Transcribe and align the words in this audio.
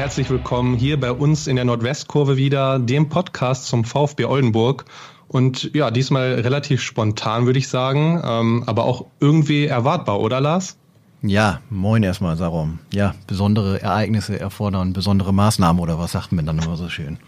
herzlich 0.00 0.30
willkommen 0.30 0.76
hier 0.76 0.98
bei 0.98 1.12
uns 1.12 1.46
in 1.46 1.56
der 1.56 1.66
Nordwestkurve 1.66 2.38
wieder, 2.38 2.78
dem 2.78 3.10
Podcast 3.10 3.66
zum 3.66 3.84
VfB 3.84 4.24
Oldenburg. 4.24 4.86
Und 5.28 5.74
ja, 5.74 5.90
diesmal 5.90 6.40
relativ 6.40 6.80
spontan, 6.80 7.44
würde 7.44 7.58
ich 7.58 7.68
sagen, 7.68 8.18
ähm, 8.24 8.64
aber 8.64 8.84
auch 8.84 9.04
irgendwie 9.20 9.66
erwartbar, 9.66 10.20
oder 10.20 10.40
Lars? 10.40 10.78
Ja, 11.20 11.60
moin 11.68 12.02
erstmal, 12.02 12.38
Sarum. 12.38 12.78
Ja, 12.94 13.14
besondere 13.26 13.82
Ereignisse 13.82 14.40
erfordern 14.40 14.94
besondere 14.94 15.34
Maßnahmen 15.34 15.82
oder 15.82 15.98
was 15.98 16.12
sagt 16.12 16.32
man 16.32 16.46
dann 16.46 16.58
immer 16.58 16.78
so 16.78 16.88
schön? 16.88 17.18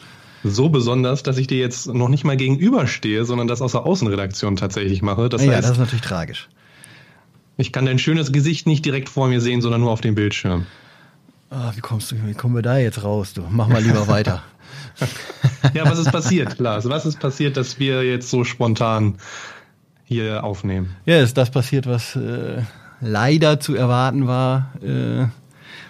So 0.43 0.71
besonders, 0.71 1.23
dass 1.23 1.37
ich 1.37 1.49
dir 1.49 1.59
jetzt 1.59 1.93
noch 1.93 2.09
nicht 2.09 2.25
mal 2.25 2.39
gegenüberstehe, 2.39 3.27
sondern 3.27 3.49
das 3.49 3.61
aus 3.61 3.73
der 3.73 3.85
Außenredaktion 3.85 4.57
tatsächlich 4.57 5.03
mache. 5.03 5.29
Das 5.29 5.45
ja, 5.45 5.53
heißt, 5.53 5.65
das 5.65 5.73
ist 5.73 5.79
natürlich 5.79 6.01
tragisch. 6.01 6.49
Ich 7.59 7.71
kann 7.71 7.85
dein 7.85 7.99
schönes 7.99 8.33
Gesicht 8.33 8.67
nicht 8.67 8.83
direkt 8.87 9.11
vor 9.11 9.29
mir 9.29 9.43
sehen, 9.43 9.61
sondern 9.61 9.83
nur 9.83 9.91
auf 9.91 10.01
dem 10.01 10.15
Bildschirm. 10.15 10.65
Oh, 11.55 11.71
wie 11.75 11.81
kommst 11.81 12.11
du, 12.11 12.17
wie 12.25 12.33
kommen 12.33 12.55
wir 12.55 12.63
da 12.63 12.79
jetzt 12.79 13.05
raus? 13.05 13.35
Du 13.35 13.43
mach 13.51 13.69
mal 13.69 13.83
lieber 13.83 14.09
weiter. 14.09 14.43
ja, 15.75 15.85
was 15.85 15.99
ist 15.99 16.11
passiert, 16.11 16.59
Lars? 16.59 16.89
Was 16.89 17.05
ist 17.05 17.21
passiert, 17.21 17.59
dass 17.59 17.79
wir 17.79 18.03
jetzt 18.05 18.31
so 18.31 18.45
spontan 18.45 19.17
hier 20.05 20.45
aufnehmen? 20.45 20.97
Ja, 21.05 21.21
ist 21.21 21.37
das 21.37 21.51
passiert, 21.51 21.87
was 21.87 22.17
äh, 22.17 22.63
leider 23.03 23.61
zu 23.61 23.75
erwarten 23.75 24.27
war, 24.27 24.73
äh, 24.83 25.27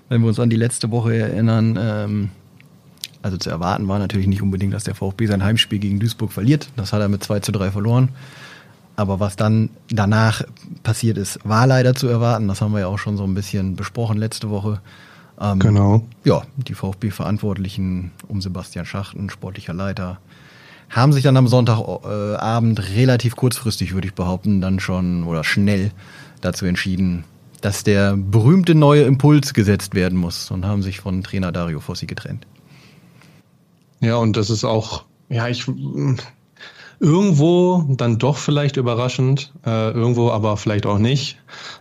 wenn 0.09 0.20
wir 0.23 0.27
uns 0.27 0.41
an 0.41 0.51
die 0.51 0.56
letzte 0.56 0.91
Woche 0.91 1.15
erinnern. 1.15 1.79
Ähm, 1.81 2.31
also 3.23 3.37
zu 3.37 3.48
erwarten 3.48 3.87
war 3.87 4.01
natürlich 4.01 4.27
nicht 4.27 4.42
unbedingt, 4.42 4.75
dass 4.75 4.83
der 4.83 4.97
VfB 4.97 5.27
sein 5.27 5.45
Heimspiel 5.45 5.79
gegen 5.79 6.01
Duisburg 6.01 6.33
verliert. 6.33 6.70
Das 6.75 6.92
hat 6.92 7.00
er 7.00 7.09
mit 7.09 7.22
2 7.22 7.39
zu 7.39 7.53
3 7.53 7.70
verloren. 7.70 8.09
Aber 8.97 9.20
was 9.20 9.37
dann 9.37 9.70
danach 9.89 10.42
passiert 10.83 11.19
ist, 11.19 11.39
war 11.44 11.69
leider 11.69 11.94
zu 11.94 12.09
erwarten. 12.09 12.48
Das 12.48 12.61
haben 12.61 12.72
wir 12.72 12.81
ja 12.81 12.87
auch 12.89 12.98
schon 12.98 13.17
so 13.17 13.22
ein 13.22 13.34
bisschen 13.34 13.77
besprochen 13.77 14.19
letzte 14.19 14.50
Woche. 14.50 14.81
Ähm, 15.41 15.58
genau. 15.58 16.02
Ja, 16.25 16.42
die 16.56 16.75
VfB-Verantwortlichen 16.75 18.12
um 18.28 18.41
Sebastian 18.41 18.86
Schachten, 18.86 19.30
sportlicher 19.30 19.75
Leiter, 19.75 20.19
haben 20.91 21.12
sich 21.12 21.22
dann 21.25 21.36
am 21.36 21.48
Sonntagabend 21.48 22.78
äh, 22.78 22.83
relativ 22.83 23.34
kurzfristig, 23.36 23.94
würde 23.94 24.08
ich 24.08 24.14
behaupten, 24.14 24.60
dann 24.60 24.78
schon 24.78 25.25
oder 25.25 25.42
schnell 25.42 25.91
dazu 26.42 26.66
entschieden, 26.66 27.25
dass 27.62 27.84
der 27.84 28.16
berühmte 28.16 28.75
neue 28.75 29.03
Impuls 29.03 29.55
gesetzt 29.55 29.94
werden 29.94 30.19
muss 30.19 30.50
und 30.50 30.66
haben 30.66 30.83
sich 30.83 31.00
von 31.00 31.22
Trainer 31.22 31.53
Dario 31.53 31.80
Fossi 31.80 32.06
getrennt. 32.06 32.47
Ja, 34.00 34.16
und 34.16 34.36
das 34.36 34.50
ist 34.50 34.64
auch, 34.64 35.05
ja, 35.28 35.48
ich 35.48 35.66
irgendwo 37.03 37.84
dann 37.89 38.19
doch 38.19 38.36
vielleicht 38.36 38.77
überraschend, 38.77 39.53
äh, 39.67 39.91
irgendwo 39.91 40.31
aber 40.31 40.56
vielleicht 40.56 40.86
auch 40.86 40.98
nicht. 40.98 41.36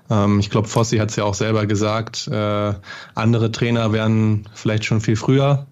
Ähm, 0.09 0.39
ich 0.39 0.50
glaube, 0.50 0.67
Fossi 0.67 0.97
hat 0.97 1.11
es 1.11 1.16
ja 1.16 1.25
auch 1.25 1.36
selber 1.36 1.67
gesagt, 1.67 2.28
äh, 2.28 2.73
andere 3.13 3.52
Trainer 3.52 3.94
wären 3.94 4.50
vielleicht 4.55 4.83
schon 4.83 5.00
viel 5.00 5.16
früher, 5.16 5.67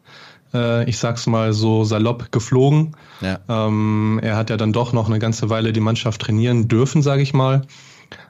äh, 0.53 0.87
ich 0.87 0.99
sag's 0.99 1.25
mal 1.25 1.51
so 1.53 1.83
salopp, 1.83 2.31
geflogen. 2.31 2.95
Ja. 3.21 3.39
Ähm, 3.49 4.19
er 4.21 4.37
hat 4.37 4.51
ja 4.51 4.57
dann 4.57 4.71
doch 4.71 4.93
noch 4.93 5.07
eine 5.09 5.17
ganze 5.17 5.49
Weile 5.49 5.73
die 5.73 5.79
Mannschaft 5.79 6.21
trainieren 6.21 6.67
dürfen, 6.67 7.01
sage 7.01 7.23
ich 7.23 7.33
mal. 7.33 7.63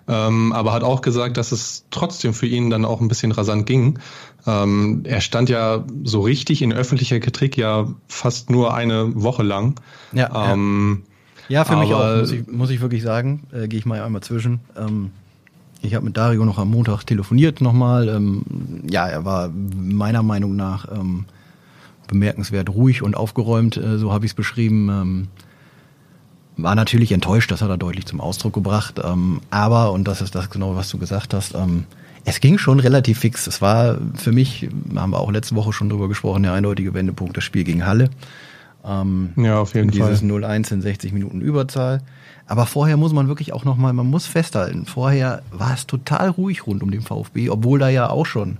Ähm, 0.07 0.53
aber 0.53 0.73
hat 0.73 0.83
auch 0.83 1.01
gesagt, 1.01 1.37
dass 1.37 1.51
es 1.51 1.85
trotzdem 1.91 2.33
für 2.33 2.47
ihn 2.47 2.69
dann 2.69 2.85
auch 2.85 3.01
ein 3.01 3.09
bisschen 3.09 3.31
rasant 3.31 3.65
ging. 3.65 3.99
Ähm, 4.47 5.03
er 5.03 5.21
stand 5.21 5.49
ja 5.49 5.83
so 6.03 6.21
richtig 6.21 6.61
in 6.61 6.73
öffentlicher 6.73 7.19
Kritik 7.19 7.57
ja 7.57 7.87
fast 8.07 8.49
nur 8.49 8.73
eine 8.73 9.21
Woche 9.21 9.43
lang. 9.43 9.75
Ja, 10.11 10.53
ähm, 10.53 11.03
ja. 11.03 11.08
Ja 11.49 11.65
für 11.65 11.75
mich 11.75 11.93
auch, 11.93 12.17
muss 12.17 12.31
ich, 12.31 12.47
muss 12.47 12.69
ich 12.69 12.81
wirklich 12.81 13.03
sagen. 13.03 13.43
Äh, 13.51 13.67
Gehe 13.67 13.79
ich 13.79 13.85
mal 13.85 14.01
einmal 14.01 14.21
zwischen. 14.21 14.61
Ähm, 14.77 15.11
ich 15.81 15.95
habe 15.95 16.05
mit 16.05 16.17
Dario 16.17 16.45
noch 16.45 16.57
am 16.57 16.71
Montag 16.71 17.03
telefoniert 17.03 17.61
nochmal. 17.61 18.09
Ähm, 18.09 18.43
ja, 18.89 19.07
er 19.07 19.25
war 19.25 19.49
meiner 19.49 20.23
Meinung 20.23 20.55
nach 20.55 20.91
ähm, 20.91 21.25
bemerkenswert 22.07 22.69
ruhig 22.69 23.01
und 23.01 23.15
aufgeräumt, 23.15 23.77
äh, 23.77 23.97
so 23.97 24.11
habe 24.11 24.25
ich 24.25 24.31
es 24.31 24.35
beschrieben. 24.35 24.89
Ähm, 24.89 25.27
war 26.57 26.75
natürlich 26.75 27.13
enttäuscht, 27.13 27.51
das 27.51 27.61
hat 27.61 27.69
er 27.69 27.77
deutlich 27.77 28.05
zum 28.05 28.19
Ausdruck 28.19 28.53
gebracht. 28.53 28.99
Ähm, 29.01 29.39
aber, 29.49 29.93
und 29.93 30.07
das 30.07 30.21
ist 30.21 30.35
das 30.35 30.49
genau, 30.49 30.75
was 30.75 30.89
du 30.89 30.97
gesagt 30.97 31.33
hast, 31.33 31.55
ähm, 31.55 31.85
es 32.25 32.41
ging 32.41 32.57
schon 32.57 32.81
relativ 32.81 33.19
fix. 33.19 33.47
Es 33.47 33.61
war 33.61 33.97
für 34.15 34.33
mich, 34.33 34.69
haben 34.95 35.11
wir 35.11 35.19
auch 35.19 35.31
letzte 35.31 35.55
Woche 35.55 35.71
schon 35.71 35.89
drüber 35.89 36.09
gesprochen, 36.09 36.43
der 36.43 36.53
eindeutige 36.53 36.93
Wendepunkt, 36.93 37.37
das 37.37 37.45
Spiel 37.45 37.63
gegen 37.63 37.85
Halle. 37.85 38.09
Ähm, 38.85 39.33
ja, 39.35 39.59
auf 39.59 39.73
jeden 39.75 39.91
dieses 39.91 40.19
Fall. 40.19 40.27
Dieses 40.27 40.29
0-1 40.29 40.73
in 40.73 40.81
60 40.81 41.13
Minuten 41.13 41.41
Überzahl. 41.41 42.01
Aber 42.49 42.65
vorher 42.65 42.97
muss 42.97 43.13
man 43.13 43.27
wirklich 43.27 43.53
auch 43.53 43.63
nochmal, 43.63 43.93
man 43.93 44.07
muss 44.07 44.25
festhalten, 44.25 44.87
vorher 44.87 45.43
war 45.51 45.75
es 45.75 45.85
total 45.85 46.29
ruhig 46.29 46.65
rund 46.65 46.81
um 46.81 46.89
den 46.89 47.01
VfB, 47.01 47.51
obwohl 47.51 47.77
da 47.77 47.89
ja 47.89 48.09
auch 48.09 48.25
schon 48.25 48.57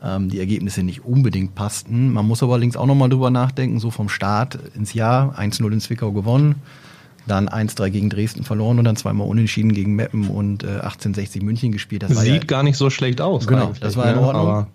ähm, 0.00 0.28
die 0.28 0.38
Ergebnisse 0.38 0.84
nicht 0.84 1.04
unbedingt 1.04 1.56
passten. 1.56 2.12
Man 2.12 2.24
muss 2.24 2.44
aber 2.44 2.52
allerdings 2.52 2.76
auch 2.76 2.86
nochmal 2.86 3.08
drüber 3.08 3.30
nachdenken, 3.30 3.80
so 3.80 3.90
vom 3.90 4.08
Start 4.08 4.58
ins 4.76 4.94
Jahr, 4.94 5.36
1-0 5.36 5.72
in 5.72 5.80
Zwickau 5.80 6.12
gewonnen, 6.12 6.56
dann 7.26 7.48
1-3 7.48 7.90
gegen 7.90 8.10
Dresden 8.10 8.44
verloren 8.44 8.78
und 8.78 8.84
dann 8.84 8.94
zweimal 8.94 9.26
unentschieden 9.26 9.72
gegen 9.72 9.96
Meppen 9.96 10.28
und 10.28 10.62
äh, 10.62 10.68
1860 10.68 11.42
München 11.42 11.72
gespielt. 11.72 12.04
Das 12.04 12.16
Sieht 12.16 12.26
ja, 12.28 12.38
gar 12.44 12.62
nicht 12.62 12.76
so 12.76 12.90
schlecht 12.90 13.20
aus. 13.20 13.48
Genau, 13.48 13.72
das 13.80 13.96
war 13.96 14.08
in 14.08 14.16
ne? 14.16 14.20
Ordnung. 14.20 14.66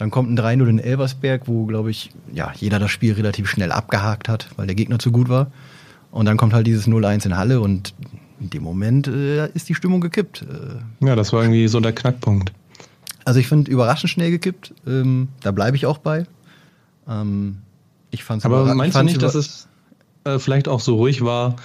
Dann 0.00 0.10
kommt 0.10 0.30
ein 0.30 0.38
3-0 0.38 0.66
in 0.66 0.78
Elversberg, 0.78 1.42
wo, 1.44 1.66
glaube 1.66 1.90
ich, 1.90 2.10
ja, 2.32 2.54
jeder 2.56 2.78
das 2.78 2.90
Spiel 2.90 3.12
relativ 3.12 3.50
schnell 3.50 3.70
abgehakt 3.70 4.30
hat, 4.30 4.48
weil 4.56 4.66
der 4.66 4.74
Gegner 4.74 4.98
zu 4.98 5.12
gut 5.12 5.28
war. 5.28 5.52
Und 6.10 6.24
dann 6.24 6.38
kommt 6.38 6.54
halt 6.54 6.66
dieses 6.66 6.88
0-1 6.88 7.26
in 7.26 7.36
Halle 7.36 7.60
und 7.60 7.92
in 8.40 8.48
dem 8.48 8.62
Moment 8.62 9.08
äh, 9.08 9.50
ist 9.52 9.68
die 9.68 9.74
Stimmung 9.74 10.00
gekippt. 10.00 10.46
Äh, 10.48 11.06
ja, 11.06 11.16
das 11.16 11.34
war 11.34 11.42
irgendwie 11.42 11.68
so 11.68 11.80
der 11.80 11.92
Knackpunkt. 11.92 12.50
Also 13.26 13.40
ich 13.40 13.46
finde 13.46 13.70
überraschend 13.70 14.08
schnell 14.08 14.30
gekippt. 14.30 14.72
Ähm, 14.86 15.28
da 15.42 15.50
bleibe 15.50 15.76
ich 15.76 15.84
auch 15.84 15.98
bei. 15.98 16.24
Ähm, 17.06 17.58
ich 18.10 18.24
fand's 18.24 18.46
Aber 18.46 18.74
meinst 18.74 18.96
du 18.96 19.02
nicht, 19.02 19.20
dass 19.20 19.34
es 19.34 19.68
äh, 20.24 20.38
vielleicht 20.38 20.66
auch 20.66 20.80
so 20.80 20.96
ruhig 20.96 21.22
war? 21.22 21.56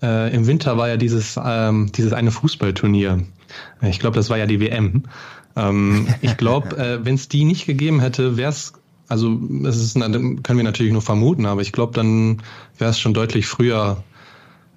Äh, 0.00 0.32
Im 0.32 0.46
Winter 0.46 0.78
war 0.78 0.88
ja 0.88 0.96
dieses, 0.96 1.36
ähm, 1.44 1.90
dieses 1.90 2.12
eine 2.12 2.30
Fußballturnier. 2.30 3.22
Ich 3.82 3.98
glaube, 3.98 4.14
das 4.14 4.30
war 4.30 4.38
ja 4.38 4.46
die 4.46 4.60
WM. 4.60 5.02
Ähm, 5.56 6.08
ich 6.20 6.36
glaube, 6.36 6.76
äh, 6.76 7.04
wenn 7.04 7.14
es 7.14 7.28
die 7.28 7.44
nicht 7.44 7.66
gegeben 7.66 8.00
hätte, 8.00 8.36
wäre 8.36 8.50
es 8.50 8.72
also 9.08 9.38
es 9.64 9.76
ist, 9.76 9.94
können 9.94 10.42
wir 10.42 10.62
natürlich 10.62 10.92
nur 10.92 11.02
vermuten, 11.02 11.44
aber 11.44 11.60
ich 11.60 11.72
glaube, 11.72 11.92
dann 11.92 12.40
wäre 12.78 12.90
es 12.90 12.98
schon 12.98 13.12
deutlich 13.12 13.46
früher 13.46 14.02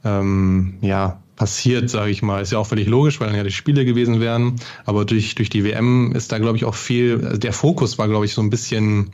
ähm, 0.04 0.74
ja, 0.82 1.22
passiert, 1.36 1.90
sage 1.90 2.12
ich 2.12 2.22
mal. 2.22 2.42
Ist 2.42 2.52
ja 2.52 2.60
auch 2.60 2.68
völlig 2.68 2.88
logisch, 2.88 3.20
weil 3.20 3.28
dann 3.28 3.38
ja 3.38 3.44
die 3.44 3.52
Spiele 3.52 3.86
gewesen 3.86 4.20
wären. 4.20 4.56
Aber 4.86 5.06
durch, 5.06 5.36
durch 5.36 5.50
die 5.50 5.64
WM 5.64 6.12
ist 6.14 6.32
da, 6.32 6.40
glaube 6.40 6.58
ich, 6.58 6.66
auch 6.66 6.76
viel, 6.76 7.24
also 7.26 7.38
der 7.38 7.54
Fokus 7.54 7.98
war, 7.98 8.08
glaube 8.08 8.26
ich, 8.26 8.34
so 8.34 8.42
ein 8.42 8.50
bisschen 8.50 9.12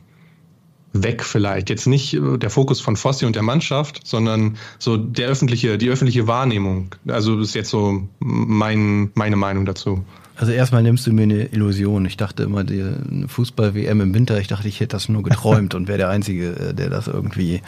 weg 0.92 1.24
vielleicht. 1.24 1.70
Jetzt 1.70 1.86
nicht 1.86 2.14
äh, 2.14 2.38
der 2.38 2.50
Fokus 2.50 2.80
von 2.80 2.96
Fossi 2.96 3.24
und 3.24 3.34
der 3.34 3.42
Mannschaft, 3.42 4.00
sondern 4.04 4.56
so 4.78 4.96
der 4.96 5.28
öffentliche, 5.28 5.78
die 5.78 5.88
öffentliche 5.88 6.26
Wahrnehmung. 6.26 6.94
Also 7.06 7.36
das 7.36 7.48
ist 7.48 7.54
jetzt 7.54 7.70
so 7.70 8.08
mein, 8.18 9.10
meine 9.14 9.36
Meinung 9.36 9.64
dazu. 9.64 10.04
Also 10.42 10.52
erstmal 10.52 10.82
nimmst 10.82 11.06
du 11.06 11.12
mir 11.12 11.22
eine 11.22 11.44
Illusion. 11.52 12.04
Ich 12.04 12.16
dachte 12.16 12.42
immer, 12.42 12.64
die 12.64 12.84
Fußball-WM 13.28 14.00
im 14.00 14.12
Winter, 14.12 14.40
ich 14.40 14.48
dachte, 14.48 14.66
ich 14.66 14.80
hätte 14.80 14.96
das 14.96 15.08
nur 15.08 15.22
geträumt 15.22 15.76
und 15.76 15.86
wäre 15.86 15.98
der 15.98 16.08
Einzige, 16.08 16.56
äh, 16.56 16.74
der 16.74 16.90
das 16.90 17.06
irgendwie 17.06 17.62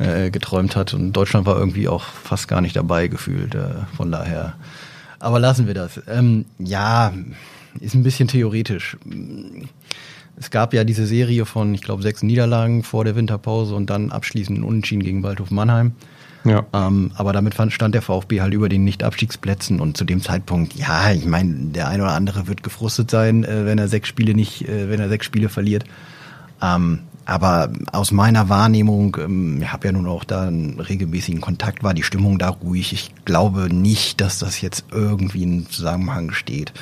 äh, 0.00 0.32
geträumt 0.32 0.74
hat. 0.74 0.92
Und 0.92 1.12
Deutschland 1.12 1.46
war 1.46 1.56
irgendwie 1.56 1.86
auch 1.86 2.02
fast 2.02 2.48
gar 2.48 2.60
nicht 2.60 2.74
dabei 2.74 3.06
gefühlt. 3.06 3.54
Äh, 3.54 3.86
von 3.96 4.10
daher. 4.10 4.54
Aber 5.20 5.38
lassen 5.38 5.68
wir 5.68 5.74
das. 5.74 6.02
Ähm, 6.08 6.46
ja, 6.58 7.12
ist 7.78 7.94
ein 7.94 8.02
bisschen 8.02 8.26
theoretisch. 8.26 8.96
Es 10.36 10.50
gab 10.50 10.74
ja 10.74 10.82
diese 10.82 11.06
Serie 11.06 11.46
von, 11.46 11.72
ich 11.74 11.82
glaube, 11.82 12.02
sechs 12.02 12.24
Niederlagen 12.24 12.82
vor 12.82 13.04
der 13.04 13.14
Winterpause 13.14 13.76
und 13.76 13.88
dann 13.88 14.10
abschließend 14.10 14.64
Unentschieden 14.64 15.04
gegen 15.04 15.22
Waldhof 15.22 15.52
Mannheim. 15.52 15.92
Ja. 16.44 16.66
Ähm, 16.72 17.10
aber 17.14 17.32
damit 17.32 17.54
stand 17.72 17.94
der 17.94 18.02
VfB 18.02 18.42
halt 18.42 18.52
über 18.52 18.68
den 18.68 18.84
Nicht-Abstiegsplätzen 18.84 19.80
und 19.80 19.96
zu 19.96 20.04
dem 20.04 20.20
Zeitpunkt, 20.20 20.74
ja, 20.74 21.10
ich 21.10 21.24
meine, 21.24 21.54
der 21.70 21.88
ein 21.88 22.00
oder 22.00 22.12
andere 22.12 22.46
wird 22.46 22.62
gefrustet 22.62 23.10
sein, 23.10 23.44
äh, 23.44 23.64
wenn 23.64 23.78
er 23.78 23.88
sechs 23.88 24.08
Spiele 24.08 24.34
nicht, 24.34 24.68
äh, 24.68 24.90
wenn 24.90 25.00
er 25.00 25.08
sechs 25.08 25.24
Spiele 25.24 25.48
verliert. 25.48 25.84
Ähm, 26.60 27.00
aber 27.24 27.70
aus 27.92 28.12
meiner 28.12 28.50
Wahrnehmung, 28.50 29.16
ähm, 29.18 29.62
ich 29.62 29.72
habe 29.72 29.86
ja 29.86 29.92
nun 29.92 30.06
auch 30.06 30.24
da 30.24 30.42
einen 30.42 30.78
regelmäßigen 30.80 31.40
Kontakt, 31.40 31.82
war 31.82 31.94
die 31.94 32.02
Stimmung 32.02 32.38
da 32.38 32.50
ruhig. 32.50 32.92
Ich 32.92 33.12
glaube 33.24 33.74
nicht, 33.74 34.20
dass 34.20 34.38
das 34.38 34.60
jetzt 34.60 34.84
irgendwie 34.90 35.42
in 35.42 35.70
Zusammenhang 35.70 36.32
steht. 36.32 36.74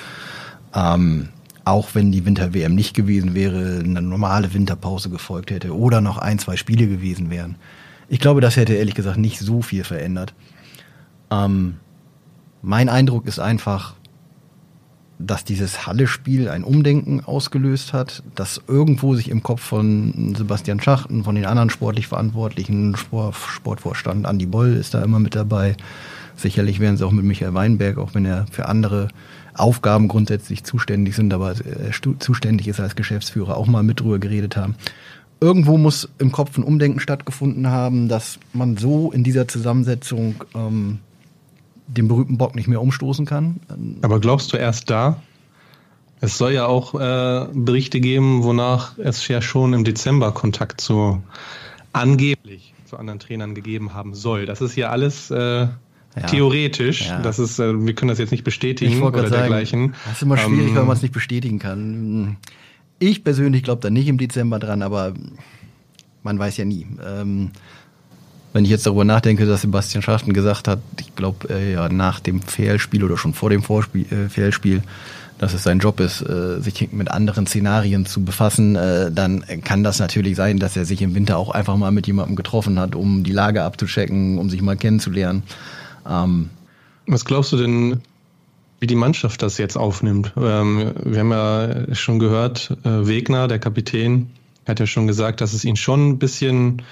Ähm, 0.75 1.29
auch 1.64 1.91
wenn 1.94 2.11
die 2.11 2.25
Winter-WM 2.25 2.75
nicht 2.75 2.94
gewesen 2.94 3.35
wäre, 3.35 3.81
eine 3.85 4.03
normale 4.03 4.53
Winterpause 4.53 5.11
gefolgt 5.11 5.53
hätte 5.53 5.76
oder 5.76 6.00
noch 6.00 6.19
ein, 6.19 6.41
zwei 6.41 6.56
Spiele 6.56 6.88
gewesen 6.88 7.31
wären. 7.31 7.55
Ich 8.08 8.20
glaube, 8.20 8.40
das 8.40 8.56
hätte 8.56 8.75
ehrlich 8.75 8.94
gesagt 8.94 9.19
nicht 9.19 9.38
so 9.38 9.62
viel 9.62 9.84
verändert. 9.84 10.34
Ähm, 11.31 11.76
mein 12.60 12.88
Eindruck 12.88 13.26
ist 13.26 13.38
einfach, 13.38 13.94
dass 15.26 15.44
dieses 15.44 15.87
Halle-Spiel 15.87 16.49
ein 16.49 16.64
Umdenken 16.64 17.25
ausgelöst 17.25 17.93
hat, 17.93 18.22
dass 18.34 18.60
irgendwo 18.66 19.14
sich 19.14 19.31
im 19.31 19.43
Kopf 19.43 19.60
von 19.60 20.34
Sebastian 20.37 20.81
Schachten, 20.81 21.25
von 21.25 21.34
den 21.34 21.46
anderen 21.46 21.70
sportlich 21.70 22.08
Verantwortlichen, 22.08 22.96
Sport, 22.96 23.37
Sportvorstand 23.37 24.26
Andi 24.26 24.46
Boll 24.46 24.72
ist 24.75 24.94
da 24.94 25.02
immer 25.02 25.19
mit 25.19 25.34
dabei. 25.34 25.76
Sicherlich 26.37 26.81
wären 26.81 26.96
sie 26.96 27.06
auch 27.06 27.12
mit 27.12 27.25
Michael 27.25 27.54
Weinberg, 27.54 27.99
auch 27.99 28.14
wenn 28.14 28.25
er 28.25 28.46
für 28.50 28.66
andere 28.66 29.08
Aufgaben 29.54 30.08
grundsätzlich 30.08 30.64
zuständig 30.64 31.14
sind, 31.14 31.32
aber 31.34 31.52
äh, 31.52 31.90
zuständig 32.19 32.69
ist 32.69 32.81
als 32.81 32.96
Geschäftsführer, 32.96 33.56
auch 33.56 33.66
mal 33.66 33.82
mit 33.82 34.00
drüber 34.00 34.19
geredet 34.19 34.56
haben. 34.56 34.75
Irgendwo 35.43 35.77
muss 35.77 36.09
im 36.19 36.31
Kopf 36.31 36.56
ein 36.56 36.62
Umdenken 36.62 37.00
stattgefunden 37.00 37.67
haben, 37.67 38.06
dass 38.09 38.39
man 38.53 38.77
so 38.77 39.11
in 39.11 39.25
dieser 39.25 39.49
Zusammensetzung 39.49 40.37
ähm, 40.55 41.00
den 41.89 42.06
berühmten 42.06 42.39
Bock 42.39 42.55
nicht 42.55 42.69
mehr 42.69 42.81
umstoßen 42.81 43.27
kann. 43.27 43.59
Aber 44.03 44.21
glaubst 44.21 44.53
du 44.53 44.56
erst 44.56 44.89
da? 44.89 45.21
Es 46.21 46.39
soll 46.39 46.53
ja 46.53 46.67
auch 46.67 46.94
äh, 46.94 47.49
Berichte 47.53 47.99
geben, 47.99 48.44
wonach 48.44 48.97
es 48.99 49.27
ja 49.27 49.43
schon 49.43 49.73
im 49.73 49.83
Dezember 49.83 50.31
Kontakt 50.31 50.81
zu 50.81 51.21
angeblich 51.93 52.73
zu 52.85 52.97
anderen 52.97 53.19
Trainern 53.19 53.56
gegeben 53.56 53.95
haben 53.95 54.15
soll. 54.15 54.47
Das 54.47 54.61
ist 54.61 54.77
ja 54.77 54.91
alles 54.91 55.33
äh, 55.33 55.67
ja. 56.15 56.27
Theoretisch, 56.27 57.09
ja. 57.09 57.21
das 57.21 57.38
ist, 57.38 57.59
äh, 57.59 57.85
wir 57.87 57.95
können 57.95 58.11
das 58.11 58.19
jetzt 58.19 58.31
nicht 58.33 58.45
bestätigen 58.45 59.03
oder 59.03 59.23
sagen, 59.23 59.33
dergleichen. 59.33 59.95
Das 60.05 60.17
ist 60.17 60.23
immer 60.23 60.37
schwierig, 60.37 60.69
ähm, 60.69 60.77
weil 60.77 60.85
man 60.85 60.97
es 60.97 61.03
nicht 61.03 61.15
bestätigen 61.15 61.59
kann. 61.59 62.37
Ich 63.02 63.25
persönlich 63.25 63.64
glaube 63.64 63.82
da 63.82 63.90
nicht 63.90 64.06
im 64.06 64.16
Dezember 64.16 64.60
dran, 64.60 64.81
aber 64.81 65.12
man 66.22 66.38
weiß 66.38 66.56
ja 66.58 66.64
nie. 66.64 66.87
Ähm, 67.04 67.50
wenn 68.52 68.64
ich 68.64 68.70
jetzt 68.70 68.87
darüber 68.87 69.04
nachdenke, 69.04 69.44
dass 69.44 69.62
Sebastian 69.62 70.02
Schachten 70.02 70.32
gesagt 70.32 70.69
hat, 70.69 70.78
ich 71.00 71.16
glaube 71.16 71.52
äh, 71.52 71.72
ja 71.72 71.88
nach 71.88 72.20
dem 72.20 72.40
Fehlspiel 72.40 73.02
oder 73.02 73.16
schon 73.16 73.34
vor 73.34 73.50
dem 73.50 73.64
Vorspiel, 73.64 74.06
äh, 74.12 74.28
Fehlspiel, 74.28 74.84
dass 75.38 75.52
es 75.52 75.64
sein 75.64 75.81
Job 75.81 75.99
ist, 75.99 76.22
äh, 76.22 76.60
sich 76.60 76.93
mit 76.93 77.10
anderen 77.10 77.49
Szenarien 77.49 78.06
zu 78.06 78.22
befassen, 78.25 78.76
äh, 78.76 79.10
dann 79.10 79.44
kann 79.64 79.82
das 79.82 79.99
natürlich 79.99 80.37
sein, 80.37 80.60
dass 80.60 80.76
er 80.76 80.84
sich 80.84 81.02
im 81.02 81.16
Winter 81.16 81.38
auch 81.38 81.50
einfach 81.50 81.76
mal 81.76 81.90
mit 81.90 82.06
jemandem 82.06 82.37
getroffen 82.37 82.78
hat, 82.78 82.94
um 82.94 83.25
die 83.25 83.32
Lage 83.32 83.64
abzuchecken, 83.64 84.38
um 84.38 84.49
sich 84.49 84.62
mal 84.62 84.76
kennenzulernen. 84.76 85.43
Ähm, 86.08 86.50
Was 87.08 87.25
glaubst 87.25 87.50
du 87.50 87.56
denn, 87.56 88.00
wie 88.82 88.88
die 88.88 88.96
Mannschaft 88.96 89.43
das 89.43 89.58
jetzt 89.58 89.76
aufnimmt? 89.76 90.32
Ähm, 90.37 90.93
wir 91.05 91.20
haben 91.20 91.31
ja 91.31 91.94
schon 91.94 92.19
gehört, 92.19 92.76
äh, 92.82 93.06
Wegner, 93.06 93.46
der 93.46 93.61
Kapitän, 93.61 94.32
hat 94.67 94.81
ja 94.81 94.87
schon 94.87 95.06
gesagt, 95.06 95.40
dass 95.40 95.52
es 95.52 95.64
ihn 95.64 95.76
schon 95.76 96.08
ein 96.08 96.19
bisschen, 96.19 96.82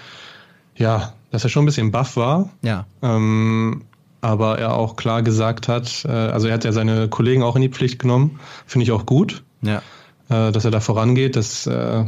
ja, 0.76 1.14
dass 1.32 1.42
er 1.42 1.50
schon 1.50 1.64
ein 1.64 1.66
bisschen 1.66 1.90
baff 1.90 2.16
war. 2.16 2.50
Ja. 2.62 2.86
Ähm, 3.02 3.82
aber 4.20 4.60
er 4.60 4.76
auch 4.76 4.94
klar 4.94 5.22
gesagt 5.22 5.66
hat, 5.66 6.04
äh, 6.04 6.10
also 6.10 6.46
er 6.46 6.54
hat 6.54 6.64
ja 6.64 6.70
seine 6.70 7.08
Kollegen 7.08 7.42
auch 7.42 7.56
in 7.56 7.62
die 7.62 7.68
Pflicht 7.68 7.98
genommen, 7.98 8.38
finde 8.66 8.84
ich 8.84 8.92
auch 8.92 9.04
gut, 9.04 9.42
ja. 9.60 9.82
äh, 10.28 10.52
dass 10.52 10.64
er 10.64 10.70
da 10.70 10.78
vorangeht, 10.78 11.34
dass 11.34 11.66
äh, 11.66 12.04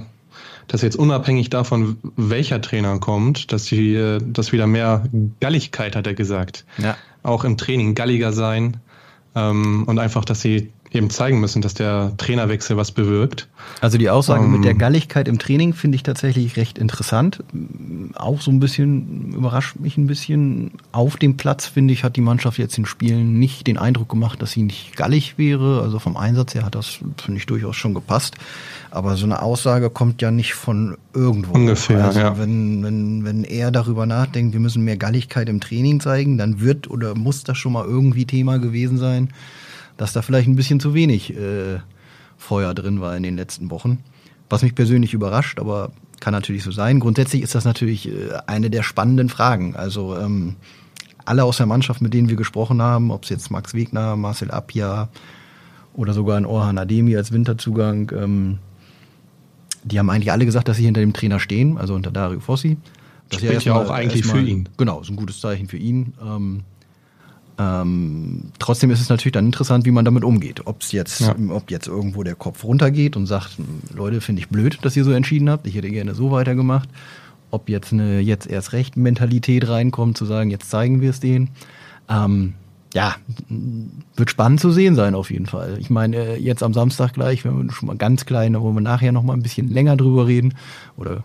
dass 0.68 0.80
jetzt 0.80 0.96
unabhängig 0.96 1.50
davon, 1.50 1.98
welcher 2.16 2.60
Trainer 2.60 3.00
kommt, 3.00 3.52
dass 3.52 3.64
die, 3.64 3.94
äh, 3.94 4.20
dass 4.24 4.52
wieder 4.52 4.68
mehr 4.68 5.02
Galligkeit, 5.40 5.96
hat 5.96 6.06
er 6.06 6.14
gesagt. 6.14 6.64
Ja. 6.78 6.96
Auch 7.24 7.42
im 7.42 7.56
Training 7.56 7.96
galliger 7.96 8.32
sein 8.32 8.80
und 9.34 9.98
einfach, 9.98 10.24
dass 10.24 10.40
sie 10.40 10.72
eben 10.94 11.10
zeigen 11.10 11.40
müssen, 11.40 11.62
dass 11.62 11.74
der 11.74 12.12
Trainerwechsel 12.16 12.76
was 12.76 12.92
bewirkt. 12.92 13.48
Also 13.80 13.98
die 13.98 14.10
Aussage 14.10 14.44
ähm, 14.44 14.52
mit 14.52 14.64
der 14.64 14.72
ähm, 14.72 14.78
Galligkeit 14.78 15.28
im 15.28 15.38
Training 15.38 15.74
finde 15.74 15.96
ich 15.96 16.02
tatsächlich 16.02 16.56
recht 16.56 16.78
interessant. 16.78 17.42
Auch 18.14 18.40
so 18.40 18.50
ein 18.50 18.60
bisschen, 18.60 19.32
überrascht 19.32 19.76
mich 19.78 19.96
ein 19.96 20.06
bisschen. 20.06 20.72
Auf 20.92 21.16
dem 21.16 21.36
Platz, 21.36 21.66
finde 21.66 21.94
ich, 21.94 22.04
hat 22.04 22.16
die 22.16 22.20
Mannschaft 22.20 22.58
jetzt 22.58 22.76
in 22.78 22.86
Spielen 22.86 23.38
nicht 23.38 23.66
den 23.66 23.78
Eindruck 23.78 24.08
gemacht, 24.08 24.42
dass 24.42 24.52
sie 24.52 24.62
nicht 24.62 24.96
gallig 24.96 25.38
wäre. 25.38 25.82
Also 25.82 25.98
vom 25.98 26.16
Einsatz 26.16 26.54
her 26.54 26.64
hat 26.64 26.74
das, 26.74 26.98
finde 27.22 27.38
ich, 27.38 27.46
durchaus 27.46 27.76
schon 27.76 27.94
gepasst. 27.94 28.36
Aber 28.90 29.16
so 29.16 29.24
eine 29.24 29.40
Aussage 29.40 29.88
kommt 29.88 30.20
ja 30.20 30.30
nicht 30.30 30.54
von 30.54 30.98
irgendwo. 31.14 31.54
Ungefähr, 31.54 32.04
also 32.04 32.20
ja. 32.20 32.38
wenn, 32.38 32.82
wenn, 32.82 33.24
wenn 33.24 33.44
er 33.44 33.70
darüber 33.70 34.04
nachdenkt, 34.04 34.52
wir 34.52 34.60
müssen 34.60 34.84
mehr 34.84 34.98
Galligkeit 34.98 35.48
im 35.48 35.60
Training 35.60 36.00
zeigen, 36.00 36.36
dann 36.36 36.60
wird 36.60 36.90
oder 36.90 37.14
muss 37.14 37.44
das 37.44 37.56
schon 37.56 37.72
mal 37.72 37.86
irgendwie 37.86 38.26
Thema 38.26 38.58
gewesen 38.58 38.98
sein 38.98 39.30
dass 39.96 40.12
da 40.12 40.22
vielleicht 40.22 40.48
ein 40.48 40.56
bisschen 40.56 40.80
zu 40.80 40.94
wenig 40.94 41.36
äh, 41.36 41.78
Feuer 42.36 42.74
drin 42.74 43.00
war 43.00 43.16
in 43.16 43.22
den 43.22 43.36
letzten 43.36 43.70
Wochen. 43.70 43.98
Was 44.48 44.62
mich 44.62 44.74
persönlich 44.74 45.14
überrascht, 45.14 45.58
aber 45.58 45.92
kann 46.20 46.32
natürlich 46.32 46.62
so 46.62 46.70
sein. 46.70 47.00
Grundsätzlich 47.00 47.42
ist 47.42 47.54
das 47.54 47.64
natürlich 47.64 48.08
äh, 48.08 48.30
eine 48.46 48.70
der 48.70 48.82
spannenden 48.82 49.28
Fragen. 49.28 49.74
Also 49.74 50.16
ähm, 50.16 50.56
alle 51.24 51.44
aus 51.44 51.56
der 51.56 51.66
Mannschaft, 51.66 52.00
mit 52.00 52.14
denen 52.14 52.28
wir 52.28 52.36
gesprochen 52.36 52.82
haben, 52.82 53.10
ob 53.10 53.24
es 53.24 53.30
jetzt 53.30 53.50
Max 53.50 53.74
Wegner, 53.74 54.16
Marcel 54.16 54.50
Appia 54.50 55.08
oder 55.94 56.12
sogar 56.12 56.36
ein 56.36 56.46
Orhan 56.46 56.78
Ademi 56.78 57.16
als 57.16 57.32
Winterzugang, 57.32 58.10
ähm, 58.16 58.58
die 59.84 59.98
haben 59.98 60.10
eigentlich 60.10 60.30
alle 60.30 60.46
gesagt, 60.46 60.68
dass 60.68 60.76
sie 60.76 60.84
hinter 60.84 61.00
dem 61.00 61.12
Trainer 61.12 61.40
stehen, 61.40 61.76
also 61.76 61.94
unter 61.94 62.10
Dario 62.10 62.40
Fossi. 62.40 62.76
Das 63.28 63.40
Spricht 63.40 63.64
ja, 63.64 63.74
ja 63.74 63.82
auch 63.82 63.90
eigentlich 63.90 64.24
mal, 64.26 64.34
für 64.34 64.42
ihn. 64.42 64.68
Genau, 64.76 65.00
ist 65.00 65.10
ein 65.10 65.16
gutes 65.16 65.40
Zeichen 65.40 65.66
für 65.66 65.76
ihn. 65.76 66.14
Ähm, 66.22 66.60
ähm, 67.62 68.40
trotzdem 68.58 68.90
ist 68.90 69.00
es 69.00 69.08
natürlich 69.08 69.32
dann 69.32 69.46
interessant, 69.46 69.84
wie 69.84 69.90
man 69.90 70.04
damit 70.04 70.24
umgeht. 70.24 70.62
Ob 70.66 70.82
es 70.82 70.92
jetzt, 70.92 71.20
ja. 71.20 71.34
ob 71.50 71.70
jetzt 71.70 71.86
irgendwo 71.86 72.22
der 72.22 72.34
Kopf 72.34 72.64
runtergeht 72.64 73.16
und 73.16 73.26
sagt, 73.26 73.56
Leute, 73.94 74.20
finde 74.20 74.40
ich 74.40 74.48
blöd, 74.48 74.78
dass 74.82 74.96
ihr 74.96 75.04
so 75.04 75.12
entschieden 75.12 75.48
habt. 75.48 75.66
Ich 75.66 75.74
hätte 75.74 75.90
gerne 75.90 76.14
so 76.14 76.30
weitergemacht. 76.30 76.88
Ob 77.50 77.68
jetzt 77.68 77.92
eine 77.92 78.20
jetzt 78.20 78.46
erst 78.46 78.72
recht 78.72 78.96
Mentalität 78.96 79.68
reinkommt, 79.68 80.16
zu 80.16 80.24
sagen, 80.24 80.50
jetzt 80.50 80.70
zeigen 80.70 81.00
wir 81.00 81.10
es 81.10 81.20
denen. 81.20 81.50
Ähm, 82.08 82.54
ja, 82.94 83.16
wird 84.16 84.30
spannend 84.30 84.60
zu 84.60 84.70
sehen 84.70 84.96
sein 84.96 85.14
auf 85.14 85.30
jeden 85.30 85.46
Fall. 85.46 85.76
Ich 85.78 85.88
meine, 85.88 86.16
äh, 86.16 86.36
jetzt 86.38 86.62
am 86.62 86.74
Samstag 86.74 87.14
gleich, 87.14 87.44
wenn 87.44 87.56
wir 87.56 87.72
schon 87.72 87.86
mal 87.86 87.96
ganz 87.96 88.26
klein, 88.26 88.60
wo 88.60 88.72
wir 88.72 88.80
nachher 88.80 89.12
noch 89.12 89.22
mal 89.22 89.34
ein 89.34 89.42
bisschen 89.42 89.68
länger 89.68 89.96
drüber 89.96 90.26
reden 90.26 90.54
oder 90.96 91.22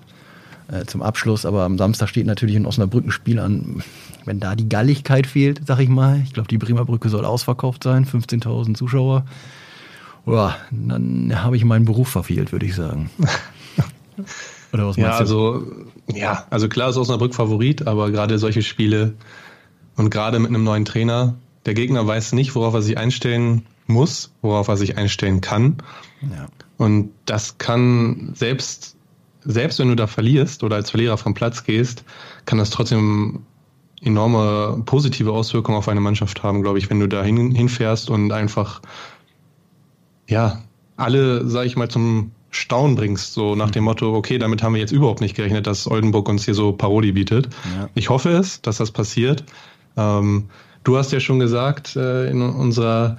äh, 0.71 0.85
zum 0.85 1.01
Abschluss. 1.01 1.45
Aber 1.45 1.63
am 1.63 1.77
Samstag 1.77 2.09
steht 2.09 2.25
natürlich 2.25 2.55
ein 2.55 2.65
Osnabrück 2.65 3.05
ein 3.05 3.11
Spiel 3.11 3.39
an. 3.39 3.83
Wenn 4.25 4.39
da 4.39 4.55
die 4.55 4.69
Galligkeit 4.69 5.27
fehlt, 5.27 5.61
sag 5.65 5.79
ich 5.79 5.89
mal, 5.89 6.21
ich 6.23 6.33
glaube, 6.33 6.49
die 6.49 6.57
Bremer 6.57 6.85
Brücke 6.85 7.09
soll 7.09 7.25
ausverkauft 7.25 7.83
sein, 7.83 8.05
15.000 8.05 8.75
Zuschauer. 8.75 9.25
Ja, 10.25 10.57
dann 10.71 11.41
habe 11.41 11.55
ich 11.55 11.63
meinen 11.63 11.85
Beruf 11.85 12.09
verfehlt, 12.09 12.51
würde 12.51 12.65
ich 12.65 12.75
sagen. 12.75 13.09
Oder 14.73 14.87
was 14.87 14.97
meinst 14.97 14.97
ja, 14.97 15.17
du? 15.19 15.19
Also, 15.19 15.65
ja, 16.13 16.45
also 16.49 16.67
klar 16.67 16.89
ist 16.89 16.97
Osnabrück 16.97 17.33
Favorit, 17.33 17.87
aber 17.87 18.11
gerade 18.11 18.37
solche 18.37 18.61
Spiele 18.61 19.13
und 19.95 20.09
gerade 20.09 20.39
mit 20.39 20.49
einem 20.49 20.65
neuen 20.65 20.83
Trainer, 20.83 21.35
der 21.65 21.73
Gegner 21.73 22.05
weiß 22.05 22.33
nicht, 22.33 22.53
worauf 22.55 22.73
er 22.73 22.81
sich 22.81 22.97
einstellen 22.97 23.65
muss, 23.87 24.33
worauf 24.41 24.67
er 24.67 24.75
sich 24.75 24.97
einstellen 24.97 25.39
kann. 25.39 25.77
Ja. 26.21 26.47
Und 26.77 27.11
das 27.25 27.57
kann 27.57 28.33
selbst 28.35 28.96
selbst 29.47 29.79
wenn 29.79 29.87
du 29.87 29.95
da 29.95 30.07
verlierst 30.07 30.63
oder 30.63 30.75
als 30.75 30.91
Verlierer 30.91 31.17
vom 31.17 31.33
Platz 31.33 31.63
gehst, 31.63 32.03
kann 32.45 32.57
das 32.57 32.69
trotzdem 32.69 33.43
enorme 34.01 34.83
positive 34.85 35.31
Auswirkungen 35.31 35.77
auf 35.77 35.87
eine 35.87 36.01
Mannschaft 36.01 36.43
haben, 36.43 36.61
glaube 36.61 36.77
ich, 36.77 36.89
wenn 36.89 36.99
du 36.99 37.07
da 37.07 37.23
hin, 37.23 37.51
hinfährst 37.51 38.09
und 38.09 38.31
einfach, 38.31 38.81
ja, 40.27 40.61
alle, 40.97 41.47
sag 41.47 41.65
ich 41.65 41.77
mal, 41.77 41.89
zum 41.89 42.31
Staunen 42.49 42.95
bringst, 42.95 43.33
so 43.33 43.55
nach 43.55 43.71
dem 43.71 43.85
Motto, 43.85 44.15
okay, 44.15 44.37
damit 44.37 44.63
haben 44.63 44.73
wir 44.73 44.81
jetzt 44.81 44.91
überhaupt 44.91 45.21
nicht 45.21 45.35
gerechnet, 45.35 45.65
dass 45.65 45.89
Oldenburg 45.89 46.27
uns 46.27 46.45
hier 46.45 46.53
so 46.53 46.73
Paroli 46.73 47.13
bietet. 47.13 47.49
Ja. 47.75 47.89
Ich 47.95 48.09
hoffe 48.09 48.29
es, 48.31 48.61
dass 48.61 48.77
das 48.77 48.91
passiert. 48.91 49.43
Ähm, 49.95 50.49
du 50.83 50.97
hast 50.97 51.11
ja 51.11 51.19
schon 51.19 51.39
gesagt 51.39 51.95
äh, 51.95 52.29
in 52.29 52.41
unserer 52.41 53.17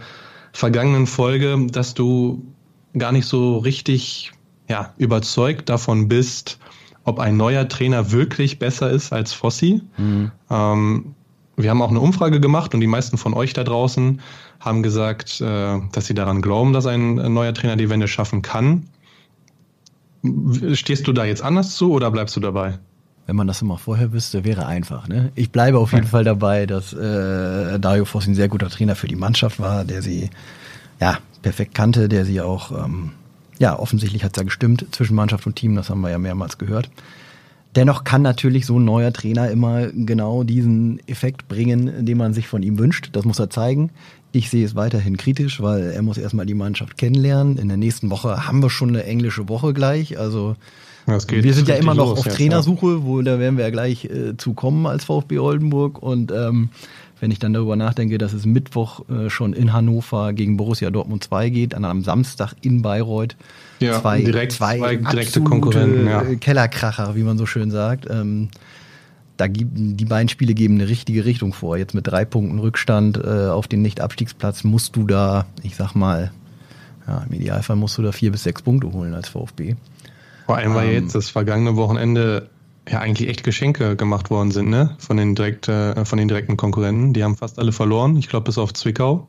vergangenen 0.52 1.06
Folge, 1.06 1.66
dass 1.70 1.94
du 1.94 2.44
gar 2.96 3.12
nicht 3.12 3.26
so 3.26 3.58
richtig 3.58 4.32
ja, 4.68 4.92
überzeugt 4.98 5.68
davon 5.68 6.08
bist, 6.08 6.58
ob 7.04 7.18
ein 7.18 7.36
neuer 7.36 7.68
Trainer 7.68 8.12
wirklich 8.12 8.58
besser 8.58 8.90
ist 8.90 9.12
als 9.12 9.32
Fossi. 9.32 9.82
Mhm. 9.96 10.30
Ähm, 10.50 11.14
wir 11.56 11.70
haben 11.70 11.82
auch 11.82 11.90
eine 11.90 12.00
Umfrage 12.00 12.40
gemacht 12.40 12.74
und 12.74 12.80
die 12.80 12.86
meisten 12.86 13.18
von 13.18 13.34
euch 13.34 13.52
da 13.52 13.64
draußen 13.64 14.20
haben 14.60 14.82
gesagt, 14.82 15.40
äh, 15.40 15.80
dass 15.92 16.06
sie 16.06 16.14
daran 16.14 16.42
glauben, 16.42 16.72
dass 16.72 16.86
ein 16.86 17.14
neuer 17.32 17.54
Trainer 17.54 17.76
die 17.76 17.90
Wende 17.90 18.08
schaffen 18.08 18.42
kann. 18.42 18.84
Stehst 20.74 21.06
du 21.06 21.12
da 21.12 21.24
jetzt 21.24 21.42
anders 21.42 21.74
zu 21.76 21.92
oder 21.92 22.10
bleibst 22.10 22.36
du 22.36 22.40
dabei? 22.40 22.78
Wenn 23.26 23.36
man 23.36 23.46
das 23.46 23.62
immer 23.62 23.78
vorher 23.78 24.12
wüsste, 24.12 24.44
wäre 24.44 24.66
einfach. 24.66 25.06
Ne? 25.06 25.32
Ich 25.34 25.50
bleibe 25.50 25.78
auf 25.78 25.92
jeden 25.92 26.04
ja. 26.04 26.10
Fall 26.10 26.24
dabei, 26.24 26.66
dass 26.66 26.92
äh, 26.92 27.78
Dario 27.78 28.04
Fossi 28.04 28.30
ein 28.30 28.34
sehr 28.34 28.48
guter 28.48 28.68
Trainer 28.68 28.96
für 28.96 29.06
die 29.06 29.16
Mannschaft 29.16 29.60
war, 29.60 29.84
der 29.84 30.02
sie 30.02 30.30
ja 31.00 31.18
perfekt 31.42 31.74
kannte, 31.74 32.08
der 32.08 32.24
sie 32.24 32.40
auch 32.40 32.72
ähm, 32.72 33.12
ja, 33.58 33.78
offensichtlich 33.78 34.24
hat 34.24 34.36
es 34.36 34.40
ja 34.40 34.44
gestimmt 34.44 34.86
zwischen 34.92 35.14
Mannschaft 35.14 35.46
und 35.46 35.56
Team, 35.56 35.74
das 35.74 35.90
haben 35.90 36.00
wir 36.00 36.10
ja 36.10 36.18
mehrmals 36.18 36.58
gehört. 36.58 36.90
Dennoch 37.76 38.04
kann 38.04 38.22
natürlich 38.22 38.66
so 38.66 38.78
ein 38.78 38.84
neuer 38.84 39.12
Trainer 39.12 39.50
immer 39.50 39.88
genau 39.88 40.42
diesen 40.42 41.06
Effekt 41.06 41.48
bringen, 41.48 42.06
den 42.06 42.16
man 42.16 42.32
sich 42.32 42.48
von 42.48 42.62
ihm 42.62 42.78
wünscht. 42.78 43.10
Das 43.12 43.24
muss 43.24 43.38
er 43.38 43.50
zeigen. 43.50 43.90
Ich 44.32 44.50
sehe 44.50 44.64
es 44.64 44.74
weiterhin 44.74 45.16
kritisch, 45.16 45.62
weil 45.62 45.90
er 45.90 46.02
muss 46.02 46.18
erstmal 46.18 46.46
die 46.46 46.54
Mannschaft 46.54 46.98
kennenlernen. 46.98 47.56
In 47.56 47.68
der 47.68 47.76
nächsten 47.76 48.10
Woche 48.10 48.46
haben 48.46 48.62
wir 48.62 48.70
schon 48.70 48.90
eine 48.90 49.04
englische 49.04 49.48
Woche 49.48 49.72
gleich. 49.72 50.18
Also 50.18 50.56
wir 51.06 51.54
sind 51.54 51.68
ja 51.68 51.76
immer 51.76 51.94
noch 51.94 52.10
auf 52.18 52.24
Trainersuche, 52.24 53.04
wo 53.04 53.22
da 53.22 53.38
werden 53.38 53.56
wir 53.56 53.64
ja 53.64 53.70
gleich 53.70 54.04
äh, 54.04 54.36
zu 54.36 54.52
kommen 54.52 54.86
als 54.86 55.04
VfB 55.04 55.38
Oldenburg. 55.38 56.02
Und 56.02 56.30
ähm, 56.30 56.68
wenn 57.20 57.30
ich 57.30 57.38
dann 57.38 57.54
darüber 57.54 57.76
nachdenke, 57.76 58.18
dass 58.18 58.34
es 58.34 58.44
Mittwoch 58.44 59.08
äh, 59.08 59.30
schon 59.30 59.54
in 59.54 59.72
Hannover 59.72 60.34
gegen 60.34 60.56
Borussia 60.56 60.90
Dortmund 60.90 61.24
2 61.24 61.48
geht, 61.48 61.72
dann 61.72 61.84
am 61.86 62.02
Samstag 62.02 62.54
in 62.60 62.82
Bayreuth 62.82 63.36
ja, 63.80 64.00
zwei, 64.00 64.20
direkt, 64.20 64.52
zwei, 64.52 64.78
zwei 64.78 64.96
direkte 64.96 65.40
Konkurrenten, 65.40 66.06
ja. 66.06 66.22
Kellerkracher, 66.34 67.14
wie 67.16 67.22
man 67.22 67.38
so 67.38 67.46
schön 67.46 67.70
sagt. 67.70 68.06
Ähm, 68.10 68.48
da 69.38 69.46
die 69.48 70.04
beiden 70.04 70.28
Spiele 70.28 70.52
geben 70.52 70.74
eine 70.74 70.88
richtige 70.88 71.24
Richtung 71.24 71.52
vor. 71.52 71.78
Jetzt 71.78 71.94
mit 71.94 72.06
drei 72.06 72.24
Punkten 72.24 72.58
Rückstand 72.58 73.16
äh, 73.16 73.46
auf 73.46 73.68
den 73.68 73.82
Nicht-Abstiegsplatz 73.82 74.64
musst 74.64 74.96
du 74.96 75.06
da, 75.06 75.46
ich 75.62 75.76
sag 75.76 75.94
mal, 75.94 76.32
ja, 77.06 77.24
im 77.28 77.32
Idealfall 77.32 77.76
musst 77.76 77.96
du 77.96 78.02
da 78.02 78.12
vier 78.12 78.32
bis 78.32 78.42
sechs 78.42 78.62
Punkte 78.62 78.92
holen 78.92 79.14
als 79.14 79.28
VfB. 79.28 79.76
Vor 80.46 80.56
allem, 80.56 80.74
weil 80.74 80.88
ähm, 80.88 81.04
jetzt 81.04 81.14
das 81.14 81.30
vergangene 81.30 81.76
Wochenende 81.76 82.50
ja 82.88 83.00
eigentlich 83.00 83.28
echt 83.28 83.44
Geschenke 83.44 83.96
gemacht 83.96 84.30
worden 84.30 84.50
sind, 84.50 84.70
ne? 84.70 84.96
Von 84.98 85.16
den 85.16 85.34
direkt, 85.34 85.68
äh, 85.68 86.04
von 86.04 86.18
den 86.18 86.28
direkten 86.28 86.56
Konkurrenten. 86.56 87.12
Die 87.12 87.22
haben 87.22 87.36
fast 87.36 87.58
alle 87.58 87.72
verloren. 87.72 88.16
Ich 88.16 88.28
glaube, 88.28 88.44
bis 88.44 88.58
auf 88.58 88.74
Zwickau. 88.74 89.28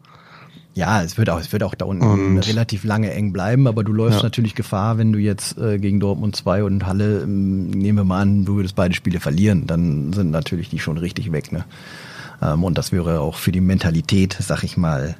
Ja, 0.75 1.01
es 1.01 1.17
wird 1.17 1.29
auch, 1.29 1.39
es 1.39 1.51
wird 1.51 1.63
auch 1.63 1.75
da 1.75 1.85
unten 1.85 2.05
und, 2.05 2.39
relativ 2.47 2.83
lange 2.83 3.11
eng 3.11 3.33
bleiben, 3.33 3.67
aber 3.67 3.83
du 3.83 3.91
läufst 3.91 4.19
ja. 4.19 4.23
natürlich 4.23 4.55
Gefahr, 4.55 4.97
wenn 4.97 5.11
du 5.11 5.19
jetzt 5.19 5.57
äh, 5.57 5.77
gegen 5.77 5.99
Dortmund 5.99 6.35
2 6.35 6.63
und 6.63 6.85
Halle, 6.85 7.23
ähm, 7.23 7.69
nehmen 7.71 7.97
wir 7.97 8.03
mal 8.03 8.21
an, 8.21 8.45
du 8.45 8.55
würdest 8.55 8.75
beide 8.75 8.93
Spiele 8.93 9.19
verlieren, 9.19 9.67
dann 9.67 10.13
sind 10.13 10.31
natürlich 10.31 10.69
die 10.69 10.79
schon 10.79 10.97
richtig 10.97 11.31
weg, 11.31 11.51
ne? 11.51 11.65
Ähm, 12.41 12.63
und 12.63 12.77
das 12.77 12.91
wäre 12.91 13.19
auch 13.19 13.35
für 13.35 13.51
die 13.51 13.61
Mentalität, 13.61 14.37
sag 14.39 14.63
ich 14.63 14.77
mal, 14.77 15.17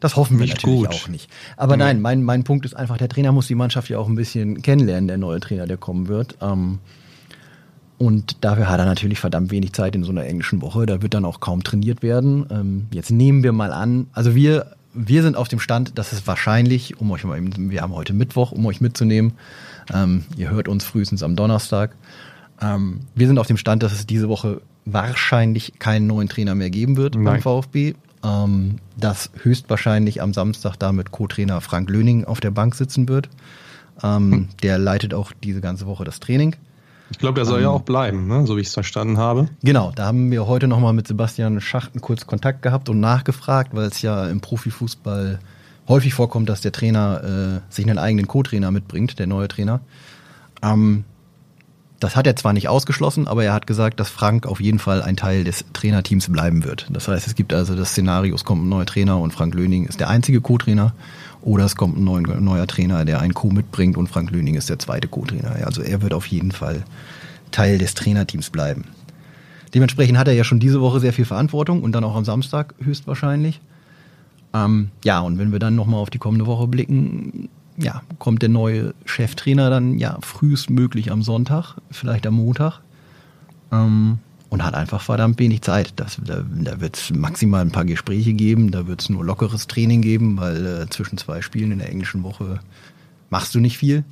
das 0.00 0.16
hoffen 0.16 0.38
wir 0.38 0.46
nicht 0.46 0.56
natürlich 0.56 0.80
gut. 0.80 0.88
auch 0.88 1.08
nicht. 1.08 1.30
Aber 1.56 1.74
mhm. 1.74 1.80
nein, 1.80 2.00
mein, 2.00 2.22
mein 2.22 2.44
Punkt 2.44 2.64
ist 2.64 2.74
einfach, 2.74 2.96
der 2.96 3.08
Trainer 3.08 3.32
muss 3.32 3.46
die 3.46 3.54
Mannschaft 3.54 3.88
ja 3.90 3.98
auch 3.98 4.08
ein 4.08 4.14
bisschen 4.14 4.62
kennenlernen, 4.62 5.08
der 5.08 5.18
neue 5.18 5.40
Trainer, 5.40 5.66
der 5.66 5.76
kommen 5.76 6.08
wird. 6.08 6.36
Ähm, 6.40 6.78
und 7.98 8.42
dafür 8.42 8.70
hat 8.70 8.80
er 8.80 8.86
natürlich 8.86 9.20
verdammt 9.20 9.50
wenig 9.50 9.74
Zeit 9.74 9.94
in 9.94 10.04
so 10.04 10.10
einer 10.10 10.24
englischen 10.24 10.62
Woche. 10.62 10.86
Da 10.86 11.02
wird 11.02 11.12
dann 11.12 11.26
auch 11.26 11.40
kaum 11.40 11.62
trainiert 11.62 12.02
werden. 12.02 12.46
Ähm, 12.50 12.86
jetzt 12.92 13.10
nehmen 13.10 13.42
wir 13.42 13.52
mal 13.52 13.72
an, 13.72 14.06
also 14.14 14.34
wir 14.34 14.74
wir 14.92 15.22
sind 15.22 15.36
auf 15.36 15.48
dem 15.48 15.60
Stand, 15.60 15.98
dass 15.98 16.12
es 16.12 16.26
wahrscheinlich, 16.26 17.00
um 17.00 17.10
euch 17.10 17.24
mal, 17.24 17.40
wir 17.40 17.82
haben 17.82 17.94
heute 17.94 18.12
Mittwoch, 18.12 18.52
um 18.52 18.66
euch 18.66 18.80
mitzunehmen, 18.80 19.32
ähm, 19.92 20.24
ihr 20.36 20.50
hört 20.50 20.68
uns 20.68 20.84
frühestens 20.84 21.22
am 21.22 21.36
Donnerstag. 21.36 21.94
Ähm, 22.60 23.00
wir 23.14 23.26
sind 23.26 23.38
auf 23.38 23.46
dem 23.46 23.56
Stand, 23.56 23.82
dass 23.82 23.92
es 23.92 24.06
diese 24.06 24.28
Woche 24.28 24.60
wahrscheinlich 24.84 25.78
keinen 25.78 26.06
neuen 26.06 26.28
Trainer 26.28 26.54
mehr 26.54 26.70
geben 26.70 26.96
wird 26.96 27.14
Nein. 27.14 27.24
beim 27.24 27.40
VfB. 27.42 27.94
Ähm, 28.22 28.76
dass 28.98 29.30
höchstwahrscheinlich 29.42 30.20
am 30.20 30.34
Samstag 30.34 30.76
da 30.76 30.92
mit 30.92 31.10
Co-Trainer 31.10 31.62
Frank 31.62 31.88
Löning 31.88 32.26
auf 32.26 32.40
der 32.40 32.50
Bank 32.50 32.74
sitzen 32.74 33.08
wird. 33.08 33.30
Ähm, 34.02 34.32
hm. 34.32 34.48
Der 34.62 34.78
leitet 34.78 35.14
auch 35.14 35.32
diese 35.42 35.62
ganze 35.62 35.86
Woche 35.86 36.04
das 36.04 36.20
Training. 36.20 36.54
Ich 37.10 37.18
glaube, 37.18 37.34
der 37.34 37.44
soll 37.44 37.58
ähm, 37.58 37.64
ja 37.64 37.70
auch 37.70 37.82
bleiben, 37.82 38.28
ne? 38.28 38.46
so 38.46 38.56
wie 38.56 38.60
ich 38.60 38.68
es 38.68 38.74
verstanden 38.74 39.18
habe. 39.18 39.48
Genau, 39.62 39.92
da 39.94 40.06
haben 40.06 40.30
wir 40.30 40.46
heute 40.46 40.68
nochmal 40.68 40.92
mit 40.92 41.08
Sebastian 41.08 41.60
Schachten 41.60 42.00
kurz 42.00 42.26
Kontakt 42.26 42.62
gehabt 42.62 42.88
und 42.88 43.00
nachgefragt, 43.00 43.74
weil 43.74 43.86
es 43.86 44.00
ja 44.02 44.28
im 44.28 44.40
Profifußball 44.40 45.40
häufig 45.88 46.14
vorkommt, 46.14 46.48
dass 46.48 46.60
der 46.60 46.72
Trainer 46.72 47.60
äh, 47.68 47.74
sich 47.74 47.88
einen 47.88 47.98
eigenen 47.98 48.28
Co-Trainer 48.28 48.70
mitbringt, 48.70 49.18
der 49.18 49.26
neue 49.26 49.48
Trainer. 49.48 49.80
Ähm, 50.62 51.04
das 52.00 52.16
hat 52.16 52.26
er 52.26 52.34
zwar 52.34 52.54
nicht 52.54 52.68
ausgeschlossen, 52.68 53.28
aber 53.28 53.44
er 53.44 53.52
hat 53.52 53.66
gesagt, 53.66 54.00
dass 54.00 54.08
Frank 54.08 54.46
auf 54.46 54.60
jeden 54.60 54.78
Fall 54.78 55.02
ein 55.02 55.16
Teil 55.16 55.44
des 55.44 55.66
Trainerteams 55.74 56.32
bleiben 56.32 56.64
wird. 56.64 56.86
Das 56.90 57.06
heißt, 57.06 57.26
es 57.26 57.34
gibt 57.34 57.52
also 57.52 57.76
das 57.76 57.90
Szenario, 57.90 58.34
es 58.34 58.44
kommt 58.44 58.64
ein 58.64 58.70
neuer 58.70 58.86
Trainer 58.86 59.18
und 59.18 59.32
Frank 59.32 59.54
Löning 59.54 59.84
ist 59.84 60.00
der 60.00 60.08
einzige 60.08 60.40
Co-Trainer 60.40 60.94
oder 61.42 61.66
es 61.66 61.76
kommt 61.76 61.98
ein 61.98 62.04
neuer, 62.04 62.66
Trainer, 62.66 63.04
der 63.04 63.20
einen 63.20 63.34
Co 63.34 63.50
mitbringt 63.50 63.98
und 63.98 64.08
Frank 64.08 64.30
Löning 64.30 64.54
ist 64.54 64.70
der 64.70 64.78
zweite 64.78 65.08
Co-Trainer. 65.08 65.56
Also 65.66 65.82
er 65.82 66.00
wird 66.00 66.14
auf 66.14 66.26
jeden 66.26 66.52
Fall 66.52 66.84
Teil 67.50 67.76
des 67.76 67.94
Trainerteams 67.94 68.48
bleiben. 68.48 68.84
Dementsprechend 69.74 70.18
hat 70.18 70.26
er 70.26 70.34
ja 70.34 70.44
schon 70.44 70.58
diese 70.58 70.80
Woche 70.80 71.00
sehr 71.00 71.12
viel 71.12 71.26
Verantwortung 71.26 71.82
und 71.82 71.92
dann 71.92 72.04
auch 72.04 72.16
am 72.16 72.24
Samstag 72.24 72.74
höchstwahrscheinlich. 72.82 73.60
Ähm, 74.54 74.88
ja, 75.04 75.20
und 75.20 75.38
wenn 75.38 75.52
wir 75.52 75.58
dann 75.58 75.76
nochmal 75.76 76.00
auf 76.00 76.10
die 76.10 76.18
kommende 76.18 76.46
Woche 76.46 76.66
blicken, 76.66 77.48
ja, 77.80 78.02
kommt 78.18 78.42
der 78.42 78.48
neue 78.48 78.94
Cheftrainer 79.04 79.70
dann 79.70 79.98
ja 79.98 80.18
frühestmöglich 80.20 81.10
am 81.10 81.22
Sonntag, 81.22 81.76
vielleicht 81.90 82.26
am 82.26 82.34
Montag. 82.34 82.80
Ähm, 83.72 84.18
und 84.50 84.64
hat 84.64 84.74
einfach 84.74 85.00
verdammt 85.00 85.38
wenig 85.38 85.62
Zeit. 85.62 85.92
Das, 85.96 86.18
da 86.24 86.42
da 86.42 86.80
wird 86.80 86.96
es 86.96 87.10
maximal 87.10 87.62
ein 87.62 87.70
paar 87.70 87.84
Gespräche 87.84 88.32
geben, 88.32 88.72
da 88.72 88.86
wird 88.88 89.00
es 89.00 89.08
nur 89.08 89.24
lockeres 89.24 89.68
Training 89.68 90.02
geben, 90.02 90.36
weil 90.38 90.66
äh, 90.66 90.90
zwischen 90.90 91.16
zwei 91.18 91.40
Spielen 91.40 91.70
in 91.70 91.78
der 91.78 91.88
englischen 91.88 92.24
Woche 92.24 92.58
machst 93.30 93.54
du 93.54 93.60
nicht 93.60 93.78
viel. 93.78 94.04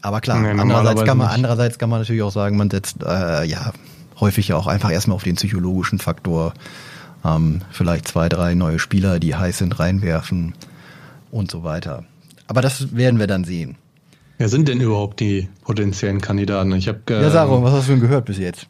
Aber 0.00 0.20
klar, 0.20 0.40
nee, 0.40 0.60
andererseits, 0.60 1.04
kann 1.04 1.18
man, 1.18 1.26
andererseits 1.26 1.78
kann 1.78 1.90
man 1.90 2.00
natürlich 2.00 2.22
auch 2.22 2.30
sagen, 2.30 2.56
man 2.56 2.70
setzt 2.70 3.02
äh, 3.02 3.44
ja 3.44 3.72
häufig 4.20 4.48
ja 4.48 4.56
auch 4.56 4.68
einfach 4.68 4.92
erstmal 4.92 5.16
auf 5.16 5.24
den 5.24 5.34
psychologischen 5.34 5.98
Faktor. 5.98 6.54
Ähm, 7.24 7.62
vielleicht 7.72 8.06
zwei, 8.06 8.28
drei 8.28 8.54
neue 8.54 8.78
Spieler, 8.78 9.18
die 9.18 9.34
heiß 9.34 9.58
sind, 9.58 9.80
reinwerfen 9.80 10.54
und 11.32 11.50
so 11.50 11.64
weiter. 11.64 12.04
Aber 12.48 12.62
das 12.62 12.96
werden 12.96 13.20
wir 13.20 13.26
dann 13.28 13.44
sehen. 13.44 13.76
Wer 14.38 14.48
sind 14.48 14.68
denn 14.68 14.80
überhaupt 14.80 15.20
die 15.20 15.48
potenziellen 15.62 16.20
Kandidaten? 16.20 16.72
Ich 16.72 16.88
hab, 16.88 17.10
ähm, 17.10 17.22
ja, 17.22 17.30
Saro, 17.30 17.62
was 17.62 17.72
hast 17.72 17.88
du 17.88 17.92
denn 17.92 18.00
gehört 18.00 18.24
bis 18.24 18.38
jetzt? 18.38 18.66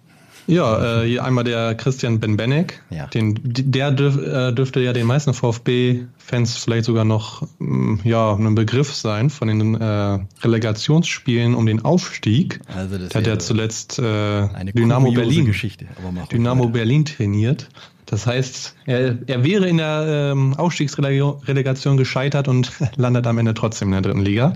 Ja, 0.49 1.03
äh, 1.03 1.19
einmal 1.19 1.45
der 1.45 1.75
Christian 1.75 2.21
Benbenek. 2.21 2.83
Ja. 2.89 3.07
Den, 3.07 3.39
der 3.45 3.91
dürf, 3.91 4.17
äh, 4.17 4.53
dürfte 4.53 4.81
ja 4.81 4.95
den 4.95 5.07
meisten 5.07 5.35
VfB-Fans 5.35 6.57
vielleicht 6.57 6.87
sogar 6.87 7.05
noch 7.05 7.43
mh, 7.59 7.69
mm, 7.69 8.01
ja, 8.05 8.35
ein 8.35 8.55
Begriff 8.55 8.95
sein 8.95 9.29
von 9.29 9.49
den 9.49 9.75
äh, 9.75 10.19
Relegationsspielen 10.43 11.55
um 11.55 11.67
den 11.67 11.85
Aufstieg. 11.85 12.61
Also 12.75 12.97
das 12.97 13.11
der 13.11 13.21
hat 13.21 13.27
ja 13.27 13.39
zuletzt 13.39 13.99
äh, 13.99 14.49
Dynamo 14.75 15.13
Berlin, 15.13 15.45
Geschichte, 15.45 15.87
Dynamo. 16.33 16.69
Berlin 16.69 17.05
trainiert. 17.05 17.69
Das 18.07 18.27
heißt, 18.27 18.75
er, 18.87 19.19
er 19.27 19.45
wäre 19.45 19.69
in 19.69 19.77
der 19.77 20.33
ähm, 20.33 20.55
Aufstiegsrelegation 20.55 21.99
gescheitert 21.99 22.49
und 22.49 22.73
landet 22.97 23.27
am 23.27 23.37
Ende 23.37 23.53
trotzdem 23.53 23.89
in 23.89 23.93
der 23.93 24.01
dritten 24.01 24.25
Liga. 24.25 24.55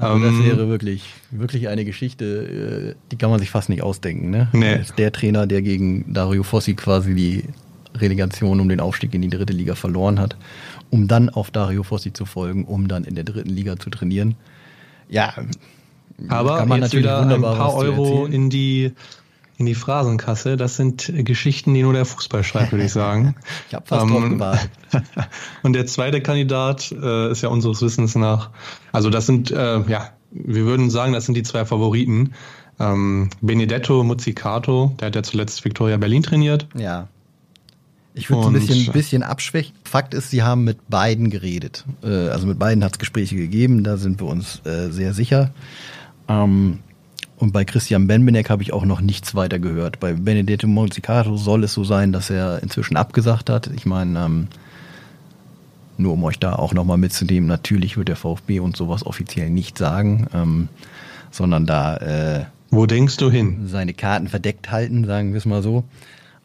Also 0.00 0.24
das 0.24 0.44
wäre 0.44 0.68
wirklich, 0.68 1.04
wirklich 1.30 1.68
eine 1.68 1.84
Geschichte, 1.84 2.94
äh, 2.94 3.08
die 3.10 3.16
kann 3.16 3.30
man 3.30 3.40
sich 3.40 3.50
fast 3.50 3.68
nicht 3.68 3.82
ausdenken. 3.82 4.30
Ne? 4.30 4.48
Nee. 4.52 4.74
Als 4.74 4.94
der 4.94 5.12
Trainer, 5.12 5.46
der 5.46 5.62
gegen 5.62 6.12
Dario 6.12 6.44
Fossi 6.44 6.74
quasi 6.74 7.14
die 7.14 7.44
Relegation 7.96 8.60
um 8.60 8.68
den 8.68 8.80
Aufstieg 8.80 9.12
in 9.14 9.22
die 9.22 9.28
dritte 9.28 9.52
Liga 9.52 9.74
verloren 9.74 10.20
hat, 10.20 10.36
um 10.90 11.08
dann 11.08 11.28
auf 11.30 11.50
Dario 11.50 11.82
Fossi 11.82 12.12
zu 12.12 12.26
folgen, 12.26 12.64
um 12.64 12.86
dann 12.86 13.04
in 13.04 13.14
der 13.16 13.24
dritten 13.24 13.50
Liga 13.50 13.76
zu 13.78 13.90
trainieren. 13.90 14.36
Ja, 15.08 15.34
aber 16.28 16.58
kann 16.58 16.68
man 16.68 16.80
jetzt 16.80 16.94
natürlich 16.94 17.06
wieder 17.06 17.34
ein 17.34 17.42
paar 17.42 17.74
Euro 17.74 18.26
in 18.26 18.50
die 18.50 18.92
in 19.58 19.66
die 19.66 19.74
Phrasenkasse. 19.74 20.56
Das 20.56 20.76
sind 20.76 21.12
Geschichten, 21.12 21.74
die 21.74 21.82
nur 21.82 21.92
der 21.92 22.04
Fußball 22.04 22.44
schreibt, 22.44 22.72
würde 22.72 22.84
ich 22.84 22.92
sagen. 22.92 23.34
ich 23.68 23.74
habe 23.74 23.86
fast 23.86 24.06
ähm, 24.06 24.42
Und 25.62 25.72
der 25.72 25.86
zweite 25.86 26.22
Kandidat 26.22 26.92
äh, 26.92 27.32
ist 27.32 27.42
ja 27.42 27.48
unseres 27.48 27.82
Wissens 27.82 28.14
nach, 28.14 28.50
also 28.92 29.10
das 29.10 29.26
sind, 29.26 29.50
äh, 29.50 29.80
ja, 29.80 30.10
wir 30.30 30.64
würden 30.64 30.90
sagen, 30.90 31.12
das 31.12 31.26
sind 31.26 31.34
die 31.34 31.42
zwei 31.42 31.64
Favoriten. 31.64 32.34
Ähm, 32.78 33.30
Benedetto 33.40 34.04
Muzzicato, 34.04 34.94
der 35.00 35.08
hat 35.08 35.16
ja 35.16 35.24
zuletzt 35.24 35.64
Victoria 35.64 35.96
Berlin 35.96 36.22
trainiert. 36.22 36.68
Ja. 36.74 37.08
Ich 38.14 38.30
würde 38.30 38.42
es 38.42 38.46
ein 38.48 38.52
bisschen, 38.66 38.92
bisschen 38.92 39.22
abschwächen. 39.24 39.74
Fakt 39.84 40.14
ist, 40.14 40.30
sie 40.30 40.42
haben 40.42 40.64
mit 40.64 40.88
beiden 40.88 41.30
geredet. 41.30 41.84
Äh, 42.04 42.28
also 42.28 42.46
mit 42.46 42.60
beiden 42.60 42.84
hat 42.84 42.92
es 42.92 42.98
Gespräche 42.98 43.34
gegeben, 43.34 43.82
da 43.82 43.96
sind 43.96 44.20
wir 44.20 44.28
uns 44.28 44.62
äh, 44.64 44.90
sehr 44.90 45.14
sicher. 45.14 45.50
Ähm, 46.28 46.78
und 47.38 47.52
bei 47.52 47.64
Christian 47.64 48.06
Benbenek 48.06 48.50
habe 48.50 48.62
ich 48.62 48.72
auch 48.72 48.84
noch 48.84 49.00
nichts 49.00 49.34
weiter 49.34 49.58
gehört. 49.58 50.00
Bei 50.00 50.12
Benedetto 50.12 50.66
Mozzicato 50.66 51.36
soll 51.36 51.64
es 51.64 51.72
so 51.72 51.84
sein, 51.84 52.12
dass 52.12 52.30
er 52.30 52.62
inzwischen 52.62 52.96
abgesagt 52.96 53.48
hat. 53.48 53.68
Ich 53.68 53.86
meine, 53.86 54.18
ähm, 54.18 54.48
nur 55.96 56.14
um 56.14 56.24
euch 56.24 56.38
da 56.38 56.54
auch 56.54 56.74
nochmal 56.74 56.98
mitzunehmen, 56.98 57.48
natürlich 57.48 57.96
wird 57.96 58.08
der 58.08 58.16
VfB 58.16 58.60
uns 58.60 58.76
sowas 58.76 59.06
offiziell 59.06 59.50
nicht 59.50 59.78
sagen, 59.78 60.26
ähm, 60.34 60.68
sondern 61.30 61.66
da 61.66 61.96
äh, 61.98 62.44
Wo 62.70 62.86
denkst 62.86 63.16
du 63.18 63.30
hin? 63.30 63.68
Seine 63.68 63.94
Karten 63.94 64.28
verdeckt 64.28 64.70
halten, 64.70 65.04
sagen 65.04 65.32
wir 65.32 65.38
es 65.38 65.46
mal 65.46 65.62
so. 65.62 65.84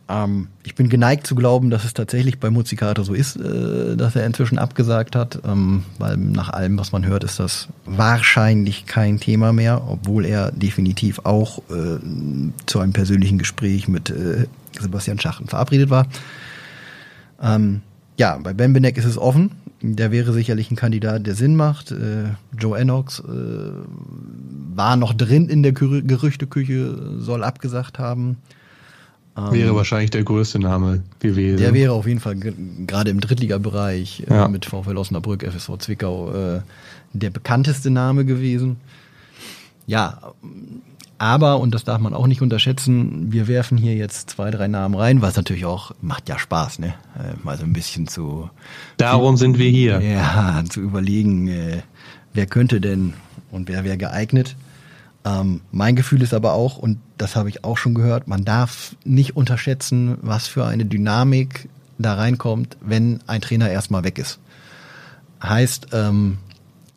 Ähm, 0.10 0.48
ich 0.64 0.76
bin 0.76 0.90
geneigt 0.90 1.26
zu 1.26 1.36
glauben, 1.36 1.70
dass 1.70 1.86
es 1.86 1.94
tatsächlich 1.94 2.40
bei 2.40 2.50
Muzzicato 2.50 3.04
so 3.04 3.14
ist, 3.14 3.38
äh, 3.38 3.96
dass 3.96 4.16
er 4.16 4.26
inzwischen 4.26 4.58
abgesagt 4.58 5.16
hat, 5.16 5.40
ähm, 5.46 5.84
weil 5.98 6.18
nach 6.18 6.50
allem, 6.50 6.78
was 6.78 6.92
man 6.92 7.06
hört, 7.06 7.24
ist 7.24 7.40
das 7.40 7.70
wahrscheinlich 7.86 8.86
kein 8.86 9.20
Thema 9.20 9.54
mehr, 9.54 9.82
obwohl 9.88 10.26
er 10.26 10.52
definitiv 10.52 11.20
auch 11.24 11.60
äh, 11.70 12.00
zu 12.66 12.80
einem 12.80 12.94
persönlichen 12.94 13.38
Gespräch 13.38 13.88
mit 13.88 14.10
äh, 14.10 14.48
Sebastian 14.80 15.20
Schachten 15.20 15.48
verabredet 15.48 15.90
war. 15.90 16.08
Ähm, 17.42 17.82
ja, 18.18 18.38
bei 18.38 18.54
Ben 18.54 18.74
Benek 18.74 18.98
ist 18.98 19.06
es 19.06 19.18
offen. 19.18 19.52
Der 19.82 20.12
wäre 20.12 20.32
sicherlich 20.32 20.72
ein 20.72 20.78
Kandidat, 20.78 21.28
der 21.28 21.36
Sinn 21.36 21.56
macht. 21.56 21.92
Äh, 21.92 22.30
Joe 22.58 22.78
Ennox 22.78 23.20
äh, 23.20 23.24
war 24.76 24.96
noch 24.96 25.14
drin 25.14 25.50
in 25.50 25.62
der 25.62 25.74
Gerüchteküche, 25.74 27.20
soll 27.20 27.44
abgesagt 27.44 28.00
haben. 28.00 28.38
Wäre 29.36 29.70
ähm, 29.70 29.76
wahrscheinlich 29.76 30.12
der 30.12 30.24
größte 30.24 30.60
Name 30.60 31.02
gewesen. 31.20 31.58
Der 31.58 31.74
wäre 31.74 31.94
auf 31.94 32.06
jeden 32.06 32.20
Fall 32.20 32.36
gerade 32.36 33.10
im 33.10 33.20
Drittligabereich 33.20 34.24
äh, 34.30 34.34
ja. 34.34 34.48
mit 34.48 34.66
VfL 34.66 34.98
Osnabrück, 34.98 35.44
FSV 35.44 35.78
Zwickau 35.80 36.32
äh, 36.32 36.62
der 37.14 37.32
bekannteste 37.32 37.90
Name 37.90 38.26
gewesen. 38.26 38.78
Ja, 39.88 40.34
aber, 41.18 41.60
und 41.60 41.74
das 41.74 41.84
darf 41.84 42.00
man 42.00 42.14
auch 42.14 42.28
nicht 42.28 42.42
unterschätzen, 42.42 43.32
wir 43.32 43.48
werfen 43.48 43.78
hier 43.78 43.96
jetzt 43.96 44.32
zwei, 44.32 44.52
drei 44.52 44.68
Namen 44.68 44.96
rein, 44.96 45.22
was 45.22 45.36
natürlich 45.36 45.66
auch 45.66 45.92
macht 46.02 46.28
ja 46.28 46.38
Spaß, 46.38 46.80
ne? 46.80 46.96
Äh, 47.18 47.34
mal 47.44 47.58
so 47.58 47.64
ein 47.64 47.74
bisschen 47.74 48.08
zu. 48.08 48.50
Darum 48.98 49.38
sind 49.38 49.58
wir 49.58 49.70
hier. 49.70 50.02
Ja, 50.02 50.64
zu 50.70 50.82
überlegen, 50.82 51.48
äh, 51.48 51.82
wer 52.34 52.46
könnte 52.46 52.82
denn 52.82 53.14
und 53.52 53.70
wer 53.70 53.84
wäre 53.84 53.98
geeignet. 53.98 54.56
Ähm, 55.26 55.62
mein 55.72 55.96
Gefühl 55.96 56.22
ist 56.22 56.34
aber 56.34 56.54
auch, 56.54 56.78
und 56.78 57.00
das 57.18 57.36
habe 57.36 57.50
ich 57.50 57.64
auch 57.64 57.78
schon 57.78 57.94
gehört, 57.94 58.28
man 58.28 58.44
darf 58.44 58.96
nicht 59.06 59.36
unterschätzen, 59.36 60.18
was 60.22 60.48
für 60.48 60.66
eine 60.66 60.86
Dynamik 60.86 61.70
da 61.98 62.16
reinkommt, 62.16 62.78
wenn 62.82 63.20
ein 63.28 63.42
Trainer 63.42 63.70
erstmal 63.70 64.04
weg 64.04 64.20
ist. 64.20 64.40
Heißt, 65.42 65.88
ähm, 65.94 66.38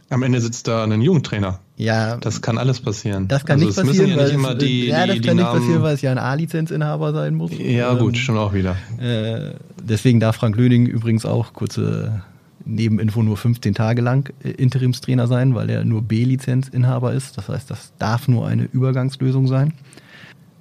am 0.09 0.23
Ende 0.23 0.41
sitzt 0.41 0.69
da 0.69 0.85
ein 0.85 1.01
Jugendtrainer. 1.01 1.59
Ja. 1.77 2.17
Das 2.19 2.41
kann 2.41 2.59
alles 2.59 2.81
passieren. 2.81 3.27
Das 3.27 3.45
kann 3.45 3.61
also 3.61 3.67
nicht 3.67 3.77
passieren. 3.77 4.11
Ja, 4.11 4.25
nicht 4.25 4.33
immer 4.33 4.55
die, 4.55 4.87
ja, 4.87 5.07
das 5.07 5.17
die, 5.17 5.21
kann 5.23 5.37
die 5.37 5.43
nicht 5.43 5.53
passieren, 5.53 5.83
weil 5.83 5.95
es 5.95 6.03
ja 6.03 6.13
ein 6.13 6.19
A-Lizenzinhaber 6.19 7.13
sein 7.13 7.35
muss. 7.35 7.51
Ja, 7.59 7.93
ähm, 7.93 7.99
gut, 7.99 8.17
schon 8.17 8.37
auch 8.37 8.55
wieder. 8.55 8.77
Äh, 8.99 9.55
deswegen 9.83 10.21
darf 10.21 10.37
Frank 10.37 10.57
Löning 10.57 10.87
übrigens 10.87 11.27
auch 11.27 11.53
kurze 11.53 12.23
Nebeninfo 12.67 13.23
nur 13.23 13.37
15 13.37 13.75
Tage 13.75 14.03
lang 14.03 14.33
äh, 14.43 14.51
Interimstrainer 14.51 15.27
sein, 15.27 15.55
weil 15.55 15.71
er 15.71 15.85
nur 15.85 16.03
B-Lizenzinhaber 16.03 17.13
ist. 17.13 17.39
Das 17.39 17.49
heißt, 17.49 17.71
das 17.71 17.93
darf 17.99 18.29
nur 18.29 18.47
eine 18.47 18.65
Übergangslösung 18.65 19.47
sein. 19.47 19.73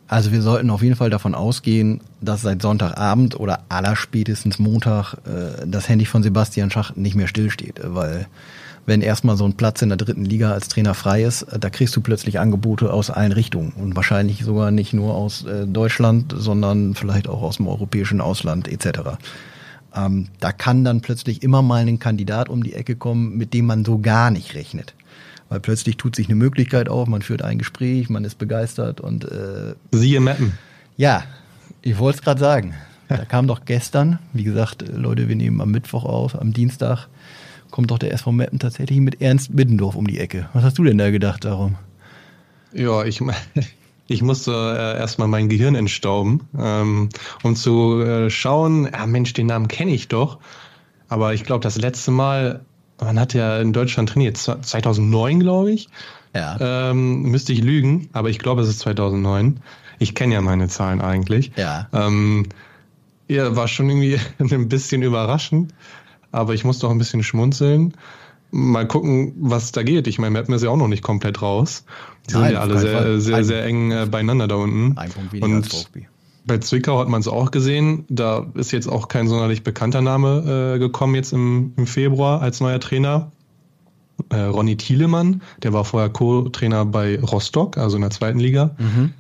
Also 0.08 0.32
wir 0.32 0.42
sollten 0.44 0.70
auf 0.70 0.84
jeden 0.84 0.96
Fall 0.96 1.10
davon 1.10 1.34
ausgehen, 1.34 2.00
dass 2.22 2.44
seit 2.44 2.62
Sonntagabend 2.62 3.40
oder 3.40 3.64
allerspätestens 3.70 4.60
Montag 4.60 5.16
äh, 5.26 5.66
das 5.66 5.90
Handy 5.90 6.06
von 6.06 6.22
Sebastian 6.22 6.70
Schach 6.70 6.96
nicht 6.96 7.16
mehr 7.16 7.28
stillsteht, 7.28 7.82
weil 7.84 8.28
wenn 8.86 9.02
erstmal 9.02 9.36
so 9.36 9.46
ein 9.46 9.54
Platz 9.54 9.82
in 9.82 9.90
der 9.90 9.98
dritten 9.98 10.24
Liga 10.24 10.52
als 10.52 10.68
Trainer 10.68 10.94
frei 10.94 11.24
ist, 11.24 11.42
äh, 11.44 11.58
da 11.58 11.72
kriegst 11.72 11.96
du 11.96 12.02
plötzlich 12.02 12.40
Angebote 12.40 12.94
aus 12.94 13.10
allen 13.10 13.32
Richtungen 13.32 13.74
und 13.74 13.96
wahrscheinlich 13.96 14.44
sogar 14.44 14.70
nicht 14.70 14.94
nur 14.94 15.16
aus 15.16 15.44
äh, 15.46 15.66
Deutschland, 15.66 16.36
sondern 16.38 16.94
vielleicht 16.94 17.28
auch 17.28 17.42
aus 17.42 17.58
dem 17.58 17.68
europäischen 17.68 18.22
Ausland 18.22 18.68
etc. 18.68 19.18
Ähm, 19.96 20.28
da 20.40 20.52
kann 20.52 20.84
dann 20.84 21.02
plötzlich 21.02 21.44
immer 21.44 21.62
mal 21.62 21.86
ein 21.86 22.00
Kandidat 22.00 22.50
um 22.50 22.64
die 22.64 22.74
Ecke 22.74 22.96
kommen, 22.96 23.38
mit 23.38 23.54
dem 23.54 23.66
man 23.66 23.86
so 23.86 24.00
gar 24.00 24.32
nicht 24.32 24.56
rechnet. 24.56 24.94
Weil 25.50 25.60
plötzlich 25.60 25.98
tut 25.98 26.16
sich 26.16 26.28
eine 26.28 26.36
Möglichkeit 26.36 26.90
auf, 26.90 27.08
man 27.08 27.22
führt 27.22 27.42
ein 27.42 27.60
Gespräch, 27.60 28.10
man 28.10 28.26
ist 28.26 28.38
begeistert 28.38 29.00
und 29.00 29.26
äh, 29.26 29.76
Siehe 29.92 30.20
Mappen. 30.20 30.58
Ja, 30.98 31.24
ich 31.82 31.98
wollte 31.98 32.20
es 32.20 32.24
gerade 32.24 32.40
sagen. 32.40 32.74
Da 33.08 33.24
kam 33.26 33.46
doch 33.46 33.66
gestern, 33.66 34.18
wie 34.34 34.44
gesagt, 34.44 34.84
Leute, 34.88 35.30
wir 35.30 35.36
nehmen 35.36 35.62
am 35.62 35.70
Mittwoch 35.70 36.06
auf, 36.06 36.40
am 36.40 36.54
Dienstag 36.54 37.08
kommt 37.70 37.92
doch 37.92 38.00
der 38.00 38.14
SV 38.14 38.32
Meppen 38.32 38.58
tatsächlich 38.58 39.00
mit 39.00 39.22
Ernst 39.22 39.54
Middendorf 39.54 39.96
um 39.96 40.08
die 40.08 40.20
Ecke. 40.20 40.50
Was 40.54 40.64
hast 40.64 40.78
du 40.78 40.84
denn 40.84 40.98
da 40.98 41.12
gedacht 41.12 41.46
darum? 41.46 41.76
Ja, 42.74 43.04
ich, 43.04 43.22
ich 44.08 44.22
musste 44.22 44.52
äh, 44.52 45.00
erstmal 45.00 45.28
mein 45.28 45.50
Gehirn 45.50 45.76
entstauben, 45.76 46.48
ähm, 46.58 47.10
um 47.44 47.56
zu 47.56 48.02
äh, 48.02 48.30
schauen, 48.30 48.90
ja 48.92 49.06
Mensch, 49.06 49.34
den 49.34 49.48
Namen 49.48 49.68
kenne 49.68 49.92
ich 49.92 50.08
doch. 50.08 50.40
Aber 51.10 51.34
ich 51.34 51.44
glaube, 51.44 51.64
das 51.64 51.78
letzte 51.78 52.12
Mal, 52.12 52.62
man 53.00 53.20
hat 53.20 53.34
ja 53.34 53.60
in 53.60 53.74
Deutschland 53.74 54.10
trainiert, 54.10 54.38
2009, 54.38 55.40
glaube 55.40 55.72
ich. 55.72 55.90
Ja. 56.36 56.58
Ähm, 56.90 57.24
müsste 57.24 57.54
ich 57.54 57.64
lügen, 57.64 58.10
aber 58.14 58.30
ich 58.30 58.40
glaube, 58.40 58.62
es 58.62 58.68
ist 58.68 58.80
2009. 58.80 59.62
Ich 60.00 60.16
kenne 60.16 60.34
ja 60.34 60.42
meine 60.42 60.68
Zahlen 60.68 61.02
eigentlich. 61.02 61.52
Ja. 61.56 61.88
Ähm, 61.94 62.48
ja, 63.28 63.56
war 63.56 63.68
schon 63.68 63.90
irgendwie 63.90 64.20
ein 64.40 64.70
bisschen 64.70 65.02
überraschend, 65.02 65.74
aber 66.32 66.54
ich 66.54 66.64
musste 66.64 66.88
auch 66.88 66.92
ein 66.92 66.98
bisschen 66.98 67.24
schmunzeln 67.24 67.94
mal 68.56 68.88
gucken, 68.88 69.34
was 69.40 69.72
da 69.72 69.84
geht. 69.84 70.08
Ich 70.08 70.18
meine, 70.20 70.32
Mappen 70.32 70.54
ist 70.54 70.64
ja 70.64 70.70
auch 70.70 70.78
noch 70.78 70.88
nicht 70.88 71.04
komplett 71.04 71.42
raus. 71.42 71.86
Die 72.30 72.34
Nein, 72.34 72.44
sind 72.44 72.54
ja 72.54 72.60
alle 72.62 72.78
sehr, 72.80 72.98
Fall. 72.98 73.20
sehr, 73.20 73.44
sehr 73.44 73.66
eng 73.66 73.92
äh, 73.92 74.08
beieinander 74.10 74.48
da 74.48 74.56
unten. 74.56 74.98
Ein 74.98 75.12
Punkt 75.12 75.34
weniger 75.34 75.46
Und 75.48 75.64
als 75.64 75.90
bei 76.46 76.60
Zwickau 76.60 77.00
hat 77.00 77.10
man 77.10 77.22
es 77.22 77.28
auch 77.28 77.52
gesehen. 77.52 78.06
Da 78.08 78.46
ist 78.54 78.72
jetzt 78.72 78.88
auch 78.88 79.08
kein 79.08 79.28
sonderlich 79.28 79.64
bekannter 79.64 80.02
Name 80.02 80.76
äh, 80.76 80.80
gekommen 80.80 81.16
jetzt 81.16 81.34
im, 81.34 81.74
im 81.76 81.88
Februar 81.88 82.42
als 82.42 82.62
neuer 82.62 82.80
Trainer. 82.80 83.32
Äh, 84.30 84.38
Ronny 84.38 84.78
Thielemann, 84.78 85.42
der 85.64 85.74
war 85.74 85.84
vorher 85.84 86.10
Co-Trainer 86.10 86.86
bei 86.86 87.20
Rostock, 87.20 87.78
also 87.78 87.98
in 87.98 88.02
der 88.02 88.12
zweiten 88.12 88.40
Liga. 88.40 88.76
Mhm. 88.78 89.14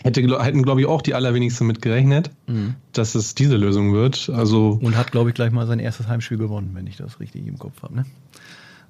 Hätte, 0.00 0.22
hätten, 0.44 0.62
glaube 0.62 0.80
ich, 0.80 0.86
auch 0.86 1.02
die 1.02 1.14
allerwenigsten 1.14 1.66
mit 1.66 1.82
gerechnet, 1.82 2.30
mhm. 2.46 2.74
dass 2.92 3.16
es 3.16 3.34
diese 3.34 3.56
Lösung 3.56 3.94
wird. 3.94 4.30
Also 4.32 4.78
Und 4.80 4.96
hat, 4.96 5.10
glaube 5.10 5.30
ich, 5.30 5.34
gleich 5.34 5.50
mal 5.50 5.66
sein 5.66 5.80
erstes 5.80 6.06
Heimspiel 6.06 6.38
gewonnen, 6.38 6.70
wenn 6.74 6.86
ich 6.86 6.96
das 6.96 7.18
richtig 7.18 7.46
im 7.46 7.58
Kopf 7.58 7.82
habe. 7.82 7.96
Ne? 7.96 8.04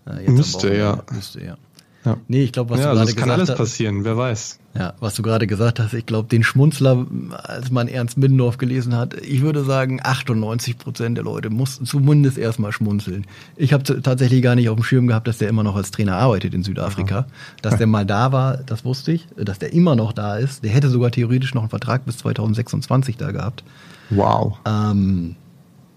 Äh, 0.08 0.30
müsste, 0.30 0.74
ja. 0.74 1.02
Müsste, 1.12 1.44
ja. 1.44 1.56
Ja. 2.04 2.16
Nee, 2.28 2.44
ich 2.44 2.52
glaube, 2.52 2.70
was 2.70 2.80
ja, 2.80 2.92
du 2.92 3.00
also 3.00 3.00
gerade 3.00 3.14
gesagt 3.14 3.20
hast. 3.20 3.28
kann 3.28 3.40
alles 3.40 3.56
passieren, 3.56 4.04
wer 4.04 4.16
weiß. 4.16 4.60
Ja, 4.74 4.94
was 5.00 5.14
du 5.14 5.22
gerade 5.22 5.46
gesagt 5.46 5.80
hast, 5.80 5.92
ich 5.94 6.06
glaube, 6.06 6.28
den 6.28 6.44
Schmunzler, 6.44 7.06
als 7.42 7.70
man 7.70 7.88
Ernst 7.88 8.16
Middendorf 8.16 8.56
gelesen 8.56 8.96
hat, 8.96 9.14
ich 9.14 9.42
würde 9.42 9.64
sagen, 9.64 10.00
98 10.02 10.78
Prozent 10.78 11.16
der 11.16 11.24
Leute 11.24 11.50
mussten 11.50 11.84
zumindest 11.84 12.38
erstmal 12.38 12.70
schmunzeln. 12.70 13.26
Ich 13.56 13.72
habe 13.72 13.82
tatsächlich 13.82 14.42
gar 14.42 14.54
nicht 14.54 14.68
auf 14.68 14.76
dem 14.76 14.84
Schirm 14.84 15.08
gehabt, 15.08 15.26
dass 15.26 15.38
der 15.38 15.48
immer 15.48 15.64
noch 15.64 15.74
als 15.74 15.90
Trainer 15.90 16.16
arbeitet 16.16 16.54
in 16.54 16.62
Südafrika. 16.62 17.14
Ja. 17.14 17.26
Dass 17.62 17.76
der 17.76 17.88
mal 17.88 18.06
da 18.06 18.30
war, 18.30 18.58
das 18.58 18.84
wusste 18.84 19.12
ich. 19.12 19.26
Dass 19.36 19.58
der 19.58 19.72
immer 19.72 19.96
noch 19.96 20.12
da 20.12 20.36
ist. 20.36 20.62
Der 20.62 20.70
hätte 20.70 20.88
sogar 20.90 21.10
theoretisch 21.10 21.54
noch 21.54 21.62
einen 21.62 21.70
Vertrag 21.70 22.06
bis 22.06 22.18
2026 22.18 23.16
da 23.16 23.32
gehabt. 23.32 23.64
Wow. 24.10 24.58
Ähm, 24.64 25.34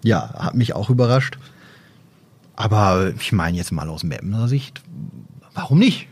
ja, 0.03 0.33
hat 0.33 0.55
mich 0.55 0.73
auch 0.73 0.89
überrascht. 0.89 1.37
Aber 2.55 3.13
ich 3.19 3.31
meine 3.31 3.57
jetzt 3.57 3.71
mal 3.71 3.89
aus 3.89 4.03
Mappener 4.03 4.47
Sicht, 4.47 4.81
warum 5.53 5.79
nicht? 5.79 6.07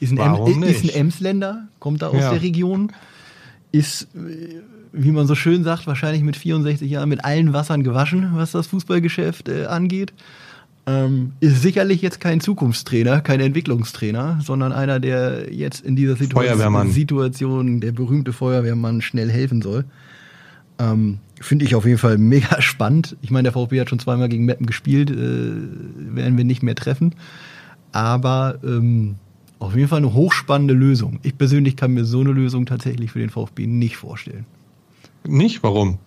Ist 0.00 0.12
ein, 0.12 0.18
warum 0.18 0.52
em, 0.52 0.60
nicht? 0.60 0.84
Ist 0.84 0.94
ein 0.94 1.00
Emsländer, 1.00 1.68
kommt 1.78 2.02
da 2.02 2.08
aus 2.08 2.20
ja. 2.20 2.30
der 2.30 2.42
Region, 2.42 2.92
ist, 3.72 4.08
wie 4.92 5.10
man 5.10 5.26
so 5.26 5.34
schön 5.34 5.64
sagt, 5.64 5.86
wahrscheinlich 5.86 6.22
mit 6.22 6.36
64 6.36 6.90
Jahren 6.90 7.08
mit 7.08 7.24
allen 7.24 7.52
Wassern 7.52 7.82
gewaschen, 7.82 8.32
was 8.34 8.52
das 8.52 8.66
Fußballgeschäft 8.68 9.48
äh, 9.48 9.66
angeht. 9.66 10.12
Ähm, 10.88 11.32
ist 11.40 11.62
sicherlich 11.62 12.00
jetzt 12.00 12.20
kein 12.20 12.40
Zukunftstrainer, 12.40 13.20
kein 13.20 13.40
Entwicklungstrainer, 13.40 14.38
sondern 14.42 14.72
einer, 14.72 15.00
der 15.00 15.52
jetzt 15.52 15.84
in 15.84 15.96
dieser 15.96 16.14
Situation, 16.14 16.90
Situation 16.90 17.80
der 17.80 17.90
berühmte 17.90 18.32
Feuerwehrmann 18.32 19.02
schnell 19.02 19.28
helfen 19.28 19.62
soll. 19.62 19.84
Ähm, 20.78 21.18
Finde 21.40 21.64
ich 21.64 21.74
auf 21.74 21.84
jeden 21.84 21.98
Fall 21.98 22.18
mega 22.18 22.60
spannend. 22.62 23.16
Ich 23.22 23.30
meine, 23.30 23.44
der 23.44 23.52
VfB 23.52 23.80
hat 23.80 23.90
schon 23.90 23.98
zweimal 23.98 24.28
gegen 24.28 24.44
Meppen 24.44 24.66
gespielt, 24.66 25.10
äh, 25.10 25.14
werden 25.16 26.36
wir 26.36 26.44
nicht 26.44 26.62
mehr 26.62 26.74
treffen. 26.74 27.14
Aber 27.92 28.58
ähm, 28.64 29.16
auf 29.58 29.74
jeden 29.74 29.88
Fall 29.88 29.98
eine 29.98 30.12
hochspannende 30.12 30.74
Lösung. 30.74 31.18
Ich 31.22 31.38
persönlich 31.38 31.76
kann 31.76 31.92
mir 31.92 32.04
so 32.04 32.20
eine 32.20 32.32
Lösung 32.32 32.66
tatsächlich 32.66 33.12
für 33.12 33.20
den 33.20 33.30
VfB 33.30 33.66
nicht 33.66 33.96
vorstellen. 33.96 34.44
Nicht? 35.26 35.62
Warum? 35.62 35.98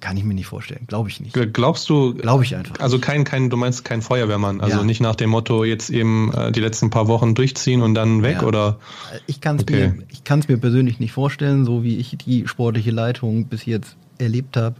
Kann 0.00 0.16
ich 0.16 0.24
mir 0.24 0.34
nicht 0.34 0.46
vorstellen. 0.46 0.84
Glaube 0.86 1.08
ich 1.08 1.20
nicht. 1.20 1.34
Glaubst 1.52 1.88
du? 1.88 2.14
Glaube 2.14 2.44
ich 2.44 2.54
einfach. 2.56 2.78
Also 2.80 2.98
kein, 2.98 3.24
kein, 3.24 3.50
du 3.50 3.56
meinst 3.56 3.84
kein 3.84 4.02
Feuerwehrmann. 4.02 4.60
Also 4.60 4.78
ja. 4.78 4.84
nicht 4.84 5.00
nach 5.00 5.14
dem 5.14 5.30
Motto 5.30 5.64
jetzt 5.64 5.90
eben 5.90 6.32
äh, 6.32 6.52
die 6.52 6.60
letzten 6.60 6.90
paar 6.90 7.08
Wochen 7.08 7.34
durchziehen 7.34 7.82
und 7.82 7.94
dann 7.94 8.22
weg 8.22 8.38
ja. 8.40 8.46
oder? 8.46 8.78
Ich 9.26 9.40
kann 9.40 9.56
es 9.56 9.62
okay. 9.62 9.88
mir, 9.88 10.04
ich 10.10 10.48
mir 10.48 10.58
persönlich 10.58 11.00
nicht 11.00 11.12
vorstellen, 11.12 11.64
so 11.64 11.82
wie 11.82 11.96
ich 11.96 12.16
die 12.18 12.46
sportliche 12.46 12.90
Leitung 12.90 13.46
bis 13.46 13.64
jetzt 13.64 13.96
erlebt 14.18 14.56
habe. 14.56 14.76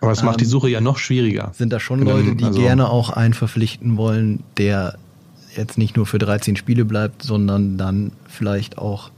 Aber 0.00 0.12
es 0.12 0.22
macht 0.22 0.40
die 0.40 0.44
ähm, 0.44 0.50
Suche 0.50 0.68
ja 0.68 0.80
noch 0.80 0.98
schwieriger. 0.98 1.52
Sind 1.54 1.72
da 1.72 1.80
schon 1.80 2.02
Leute, 2.02 2.36
die 2.36 2.44
also 2.44 2.60
gerne 2.60 2.90
auch 2.90 3.10
einen 3.10 3.34
verpflichten 3.34 3.96
wollen, 3.96 4.42
der 4.56 4.98
jetzt 5.56 5.78
nicht 5.78 5.96
nur 5.96 6.06
für 6.06 6.18
13 6.18 6.56
Spiele 6.56 6.84
bleibt, 6.84 7.22
sondern 7.22 7.78
dann 7.78 8.12
vielleicht 8.28 8.78
auch 8.78 9.10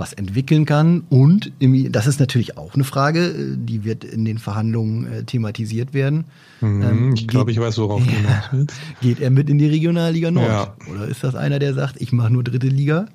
was 0.00 0.12
entwickeln 0.12 0.64
kann. 0.64 1.04
Und 1.08 1.52
das 1.90 2.06
ist 2.06 2.18
natürlich 2.18 2.58
auch 2.58 2.74
eine 2.74 2.84
Frage, 2.84 3.26
äh, 3.26 3.56
die 3.56 3.84
wird 3.84 4.02
in 4.02 4.24
den 4.24 4.38
Verhandlungen 4.38 5.12
äh, 5.12 5.24
thematisiert 5.24 5.94
werden. 5.94 6.24
Mhm, 6.60 6.82
ähm, 6.82 7.14
ich 7.14 7.28
glaube, 7.28 7.52
ich 7.52 7.60
weiß, 7.60 7.78
worauf 7.78 8.02
du 8.02 8.10
hinaus 8.10 8.44
willst. 8.50 8.76
Geht 9.00 9.20
er 9.20 9.30
mit 9.30 9.48
in 9.48 9.58
die 9.58 9.68
Regionalliga 9.68 10.30
Nord? 10.30 10.48
Ja. 10.48 10.74
Oder 10.92 11.06
ist 11.06 11.22
das 11.22 11.34
einer, 11.36 11.58
der 11.58 11.74
sagt, 11.74 12.00
ich 12.00 12.12
mache 12.12 12.32
nur 12.32 12.42
dritte 12.42 12.66
Liga? 12.66 13.06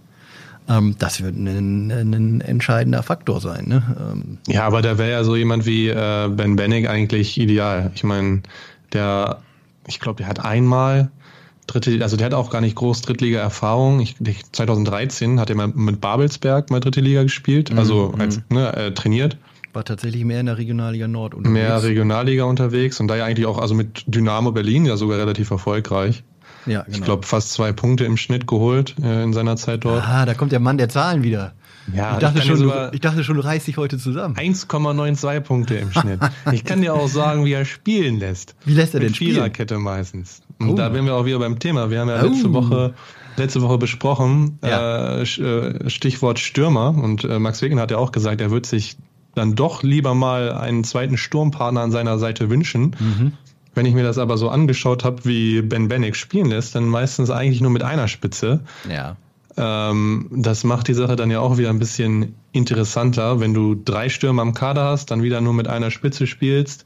Ähm, 0.67 0.95
das 0.97 1.21
wird 1.21 1.35
ein, 1.35 1.91
ein, 1.91 2.41
entscheidender 2.41 3.03
Faktor 3.03 3.41
sein. 3.41 3.65
Ne? 3.67 3.83
Ähm, 3.99 4.37
ja, 4.47 4.65
aber 4.65 4.81
da 4.81 4.97
wäre 4.97 5.11
ja 5.11 5.23
so 5.23 5.35
jemand 5.35 5.65
wie 5.65 5.89
äh, 5.89 6.29
Ben 6.29 6.55
Bennig 6.55 6.89
eigentlich 6.89 7.39
ideal. 7.39 7.91
Ich 7.93 8.03
meine, 8.03 8.41
der, 8.93 9.41
ich 9.87 9.99
glaube, 9.99 10.17
der 10.17 10.27
hat 10.27 10.43
einmal 10.43 11.11
dritte, 11.67 11.99
also 12.01 12.17
der 12.17 12.27
hat 12.27 12.33
auch 12.33 12.49
gar 12.49 12.61
nicht 12.61 12.75
groß 12.75 13.01
Drittliga-Erfahrung. 13.01 13.99
Ich, 13.99 14.15
2013 14.51 15.39
hat 15.39 15.49
er 15.49 15.55
mal 15.55 15.67
mit 15.67 16.01
Babelsberg 16.01 16.69
mal 16.69 16.79
dritte 16.79 17.01
Liga 17.01 17.23
gespielt, 17.23 17.71
mhm, 17.71 17.79
also 17.79 18.11
mhm. 18.13 18.21
als, 18.21 18.41
ne, 18.49 18.75
äh, 18.75 18.91
trainiert. 18.93 19.37
War 19.73 19.83
tatsächlich 19.83 20.23
mehr 20.23 20.39
in 20.39 20.45
der 20.45 20.57
Regionalliga 20.57 21.07
Nord 21.07 21.33
unterwegs. 21.33 21.53
Mehr 21.53 21.83
Regionalliga 21.83 22.45
unterwegs 22.45 22.99
und 22.99 23.09
da 23.09 23.17
ja 23.17 23.25
eigentlich 23.25 23.45
auch, 23.45 23.57
also 23.57 23.75
mit 23.75 24.03
Dynamo 24.07 24.51
Berlin 24.51 24.85
ja 24.85 24.95
sogar 24.95 25.17
relativ 25.19 25.51
erfolgreich. 25.51 26.23
Ja, 26.65 26.83
genau. 26.83 26.97
Ich 26.97 27.03
glaube, 27.03 27.25
fast 27.25 27.51
zwei 27.51 27.71
Punkte 27.71 28.05
im 28.05 28.17
Schnitt 28.17 28.47
geholt 28.47 28.95
äh, 29.01 29.23
in 29.23 29.33
seiner 29.33 29.55
Zeit 29.55 29.85
dort. 29.85 30.03
Ah, 30.07 30.25
da 30.25 30.33
kommt 30.33 30.51
der 30.51 30.59
Mann 30.59 30.77
der 30.77 30.89
Zahlen 30.89 31.23
wieder. 31.23 31.53
Ja, 31.93 32.13
ich 32.13 32.19
dachte, 32.19 32.39
ich 32.39 32.45
schon, 32.45 32.59
du, 32.59 32.89
ich 32.93 32.99
dachte 32.99 33.23
schon, 33.23 33.35
du 33.35 33.43
reißt 33.43 33.67
dich 33.67 33.77
heute 33.77 33.99
zusammen. 33.99 34.35
1,92 34.35 35.39
Punkte 35.41 35.75
im 35.75 35.91
Schnitt. 35.91 36.19
ich 36.51 36.63
kann 36.63 36.81
dir 36.81 36.95
auch 36.95 37.07
sagen, 37.07 37.45
wie 37.45 37.53
er 37.53 37.65
spielen 37.65 38.19
lässt. 38.19 38.55
Wie 38.65 38.73
lässt 38.73 38.95
er 38.95 39.01
Mit 39.01 39.09
denn 39.09 39.15
spielen? 39.15 39.35
Viererkette 39.35 39.77
meistens. 39.77 40.41
Und 40.57 40.71
oh. 40.71 40.75
da 40.75 40.93
wären 40.93 41.05
wir 41.05 41.13
auch 41.13 41.25
wieder 41.25 41.37
beim 41.37 41.59
Thema. 41.59 41.91
Wir 41.91 41.99
haben 41.99 42.09
ja 42.09 42.21
letzte 42.21 42.49
oh. 42.49 42.53
Woche 42.53 42.93
letzte 43.37 43.61
Woche 43.61 43.77
besprochen, 43.77 44.59
ja. 44.63 45.17
äh, 45.17 45.23
äh 45.23 45.89
Stichwort 45.89 46.39
Stürmer. 46.39 46.89
Und 46.89 47.23
äh, 47.23 47.39
Max 47.39 47.61
Wegen 47.61 47.79
hat 47.79 47.91
ja 47.91 47.97
auch 47.97 48.11
gesagt, 48.11 48.41
er 48.41 48.51
wird 48.51 48.65
sich 48.65 48.97
dann 49.33 49.55
doch 49.55 49.83
lieber 49.83 50.13
mal 50.13 50.53
einen 50.53 50.83
zweiten 50.83 51.17
Sturmpartner 51.17 51.81
an 51.81 51.91
seiner 51.91 52.17
Seite 52.17 52.49
wünschen. 52.49 52.95
Mhm. 52.99 53.33
Wenn 53.75 53.85
ich 53.85 53.93
mir 53.93 54.03
das 54.03 54.17
aber 54.17 54.37
so 54.37 54.49
angeschaut 54.49 55.03
habe, 55.03 55.25
wie 55.25 55.61
Ben 55.61 55.87
Bennick 55.87 56.15
spielen 56.15 56.47
lässt, 56.47 56.75
dann 56.75 56.85
meistens 56.85 57.29
eigentlich 57.29 57.61
nur 57.61 57.71
mit 57.71 57.83
einer 57.83 58.07
Spitze. 58.07 58.61
Ja. 58.89 59.17
Ähm, 59.57 60.27
das 60.31 60.63
macht 60.63 60.87
die 60.87 60.93
Sache 60.93 61.15
dann 61.15 61.29
ja 61.29 61.39
auch 61.39 61.57
wieder 61.57 61.69
ein 61.69 61.79
bisschen 61.79 62.35
interessanter, 62.51 63.39
wenn 63.39 63.53
du 63.53 63.75
drei 63.75 64.09
Stürmer 64.09 64.41
am 64.41 64.53
Kader 64.53 64.85
hast, 64.85 65.11
dann 65.11 65.23
wieder 65.23 65.41
nur 65.41 65.53
mit 65.53 65.67
einer 65.67 65.91
Spitze 65.91 66.25
spielst 66.25 66.85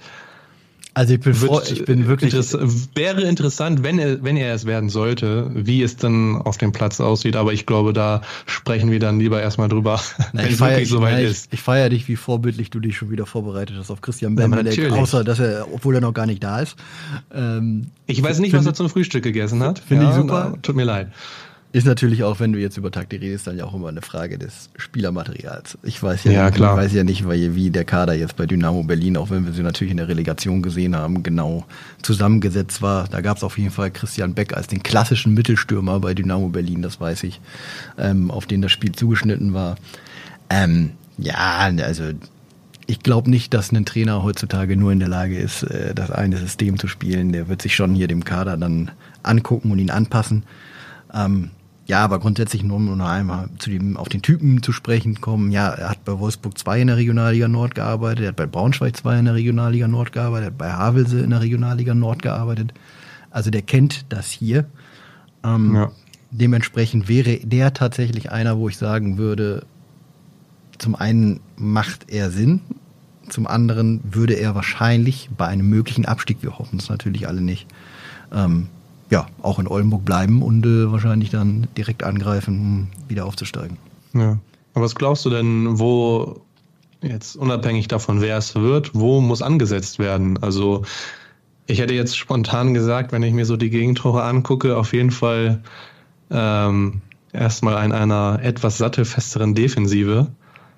also 0.96 1.14
ich 1.14 1.20
bin, 1.20 1.34
froh, 1.34 1.62
ich 1.62 1.86
bin 1.86 2.08
wirklich. 2.08 2.34
Interess 2.34 2.90
wäre 2.96 3.22
interessant, 3.22 3.84
wenn 3.84 4.00
er, 4.00 4.24
wenn 4.24 4.36
er 4.38 4.54
es 4.54 4.66
werden 4.66 4.90
sollte, 4.90 5.50
wie 5.54 5.84
es 5.84 5.98
dann 5.98 6.42
auf 6.42 6.58
dem 6.58 6.72
Platz 6.72 7.00
aussieht. 7.00 7.36
Aber 7.36 7.54
ich 7.54 7.66
glaube, 7.66 7.94
da 7.94 8.22
sprechen 8.48 8.90
wir 8.90 9.00
dann 9.00 9.20
lieber 9.20 9.42
erstmal 9.42 9.70
drüber, 9.70 10.02
na, 10.34 10.44
wenn 10.44 10.52
es 10.52 10.60
wirklich 10.60 10.90
soweit 10.90 11.24
ist. 11.24 11.48
Ich, 11.48 11.60
ich 11.60 11.62
feiere 11.62 11.90
dich, 11.90 12.08
wie 12.08 12.16
vorbildlich 12.16 12.72
du 12.72 12.80
dich 12.80 12.98
schon 12.98 13.12
wieder 13.12 13.26
vorbereitet 13.26 13.76
hast 13.78 13.92
auf 13.92 14.02
Christian 14.02 14.36
Bemberleck, 14.36 14.78
ja, 14.78 14.90
außer 14.90 15.24
dass 15.24 15.40
er, 15.40 15.68
obwohl 15.72 15.96
er 15.96 16.02
noch 16.02 16.14
gar 16.14 16.26
nicht 16.26 16.44
da 16.44 16.60
ist. 16.60 16.76
Ähm, 17.34 17.88
ich 18.08 18.22
weiß 18.22 18.40
nicht, 18.40 18.54
was 18.54 18.66
er 18.66 18.74
zum 18.74 18.90
Frühstück 18.90 19.24
gegessen 19.24 19.62
hat. 19.62 19.80
Finde 19.80 20.06
ja, 20.06 20.10
ich 20.10 20.16
super. 20.16 20.50
Na, 20.52 20.58
tut 20.62 20.76
mir 20.76 20.86
leid. 20.86 21.12
Ist 21.72 21.86
natürlich 21.86 22.24
auch, 22.24 22.40
wenn 22.40 22.52
du 22.52 22.60
jetzt 22.60 22.78
über 22.78 22.90
Taktik 22.90 23.22
redest, 23.22 23.46
dann 23.46 23.56
ja 23.56 23.64
auch 23.66 23.76
immer 23.76 23.90
eine 23.90 24.02
Frage 24.02 24.40
des 24.40 24.72
Spielermaterials. 24.76 25.78
Ich 25.84 26.02
weiß 26.02 26.24
ja, 26.24 26.32
ja 26.32 26.46
nicht, 26.46 26.56
klar. 26.56 26.76
Ich 26.76 26.86
weiß 26.86 26.94
ja 26.94 27.04
nicht, 27.04 27.28
weil, 27.28 27.54
wie 27.54 27.70
der 27.70 27.86
Kader 27.86 28.16
jetzt 28.16 28.36
bei 28.38 28.48
Dynamo 28.48 28.82
Berlin, 28.82 29.18
auch 29.18 29.30
wenn 29.30 29.46
wir 29.46 29.54
sie 29.54 29.62
natürlich 29.62 29.92
in 29.92 29.98
der 29.98 30.08
Relegation 30.08 30.64
gesehen 30.64 30.96
haben, 30.96 31.22
genau 31.22 31.66
zusammengesetzt 32.02 32.82
war. 32.82 33.08
Da 33.08 33.22
gab 33.22 33.38
es 33.38 33.44
auf 33.44 33.60
jeden 33.60 33.70
Fall 33.70 33.92
Christian 33.92 34.34
Beck 34.34 34.58
als 34.58 34.66
den 34.66 34.82
klassischen 34.82 35.36
Mittelstürmer 35.36 36.00
bei 36.00 36.16
Dynamo 36.16 36.50
Berlin, 36.50 36.82
das 36.82 37.00
weiß 37.00 37.22
ich, 37.22 37.40
ähm, 38.00 38.32
auf 38.32 38.48
den 38.48 38.64
das 38.64 38.72
Spiel 38.72 38.94
zugeschnitten 38.94 39.54
war. 39.54 39.76
Ähm, 40.50 40.94
ja, 41.20 41.70
also 41.84 42.06
ich 42.88 43.02
glaube 43.02 43.30
nicht, 43.30 43.54
dass 43.54 43.72
ein 43.72 43.86
Trainer 43.86 44.24
heutzutage 44.24 44.76
nur 44.76 44.92
in 44.92 45.00
der 45.00 45.10
Lage 45.10 45.38
ist, 45.38 45.62
äh, 45.62 45.94
das 45.94 46.10
eine 46.10 46.38
System 46.38 46.80
zu 46.80 46.88
spielen. 46.88 47.32
Der 47.32 47.48
wird 47.48 47.62
sich 47.62 47.76
schon 47.76 47.94
hier 47.94 48.08
dem 48.08 48.26
Kader 48.26 48.58
dann 48.58 48.90
angucken 49.22 49.72
und 49.72 49.78
ihn 49.78 49.92
anpassen. 49.92 50.42
Ähm, 51.14 51.52
ja, 51.90 52.04
aber 52.04 52.20
grundsätzlich 52.20 52.62
nur 52.62 52.78
um 52.78 52.96
noch 52.96 53.10
einmal 53.10 53.50
zu 53.58 53.72
dem, 53.72 53.98
auf 53.98 54.10
den 54.10 54.22
Typen 54.22 54.62
zu 54.62 54.72
sprechen 54.72 55.22
kommen. 55.22 55.50
Ja, 55.50 55.70
er 55.70 55.90
hat 55.90 56.06
bei 56.06 56.20
Wolfsburg 56.20 56.56
2 56.56 56.82
in 56.82 56.88
der 56.88 56.98
Regionalliga 56.98 57.48
Nord 57.48 57.74
gearbeitet, 57.74 58.26
er 58.26 58.28
hat 58.28 58.36
bei 58.36 58.46
Braunschweig 58.46 58.96
2 58.96 59.18
in 59.18 59.26
der 59.26 59.34
Regionalliga 59.34 59.88
Nord 59.88 60.12
gearbeitet, 60.12 60.44
er 60.44 60.52
hat 60.52 60.58
bei 60.60 60.72
Havelse 60.72 61.20
in 61.20 61.32
der 61.32 61.42
Regionalliga 61.42 61.96
Nord 61.96 62.22
gearbeitet. 62.22 62.76
Also 63.32 63.50
der 63.50 63.64
kennt 63.64 64.06
das 64.10 64.30
hier. 64.30 64.66
Ähm, 65.44 65.74
ja. 65.74 65.92
Dementsprechend 66.30 67.10
wäre 67.10 67.40
der 67.40 67.74
tatsächlich 67.74 68.32
einer, 68.32 68.60
wo 68.60 68.70
ich 68.70 68.78
sagen 68.78 69.18
würde, 69.18 69.66
zum 70.78 70.94
einen 70.94 71.40
macht 71.58 72.12
er 72.12 72.30
Sinn, 72.30 72.62
zum 73.30 73.48
anderen 73.48 74.02
würde 74.04 74.36
er 74.36 74.54
wahrscheinlich 74.54 75.32
bei 75.36 75.48
einem 75.48 75.68
möglichen 75.68 76.06
Abstieg, 76.06 76.44
wir 76.44 76.60
hoffen 76.60 76.78
es 76.78 76.88
natürlich 76.88 77.28
alle 77.28 77.42
nicht, 77.42 77.66
ähm, 78.32 78.68
ja, 79.10 79.28
auch 79.42 79.60
in 79.60 79.68
Oldenburg 79.68 80.06
bleiben 80.06 80.42
und 80.42 80.66
äh, 80.66 80.92
wahrscheinlich 80.92 81.30
dann 81.30 81.68
direkt 81.78 82.04
angreifen, 82.04 82.60
um 82.60 82.88
wieder 83.08 83.26
aufzusteigen. 83.26 83.78
Ja. 84.14 84.38
Aber 84.74 84.86
was 84.86 84.96
glaubst 84.96 85.26
du 85.26 85.30
denn, 85.30 85.80
wo 85.80 86.42
jetzt 87.02 87.36
unabhängig 87.36 87.88
davon, 87.88 88.22
wer 88.22 88.38
es 88.38 88.56
wird, 88.56 88.92
wo 88.94 89.22
muss 89.22 89.42
angesetzt 89.42 90.00
werden? 90.00 90.38
Also 90.42 90.84
ich 91.66 91.80
hätte 91.80 91.94
jetzt 91.94 92.18
spontan 92.18 92.74
gesagt, 92.74 93.12
wenn 93.12 93.24
ich 93.24 93.34
mir 93.34 93.46
so 93.46 93.58
die 93.58 93.70
Gegentore 93.70 94.24
angucke, 94.24 94.78
auf 94.78 94.94
jeden 94.94 95.12
Fall 95.12 95.62
ähm, 96.32 97.02
erstmal 97.34 97.84
in 97.86 97.92
einer 97.92 98.40
etwas 98.42 98.78
sattelfesteren 98.78 99.56
Defensive. 99.56 100.28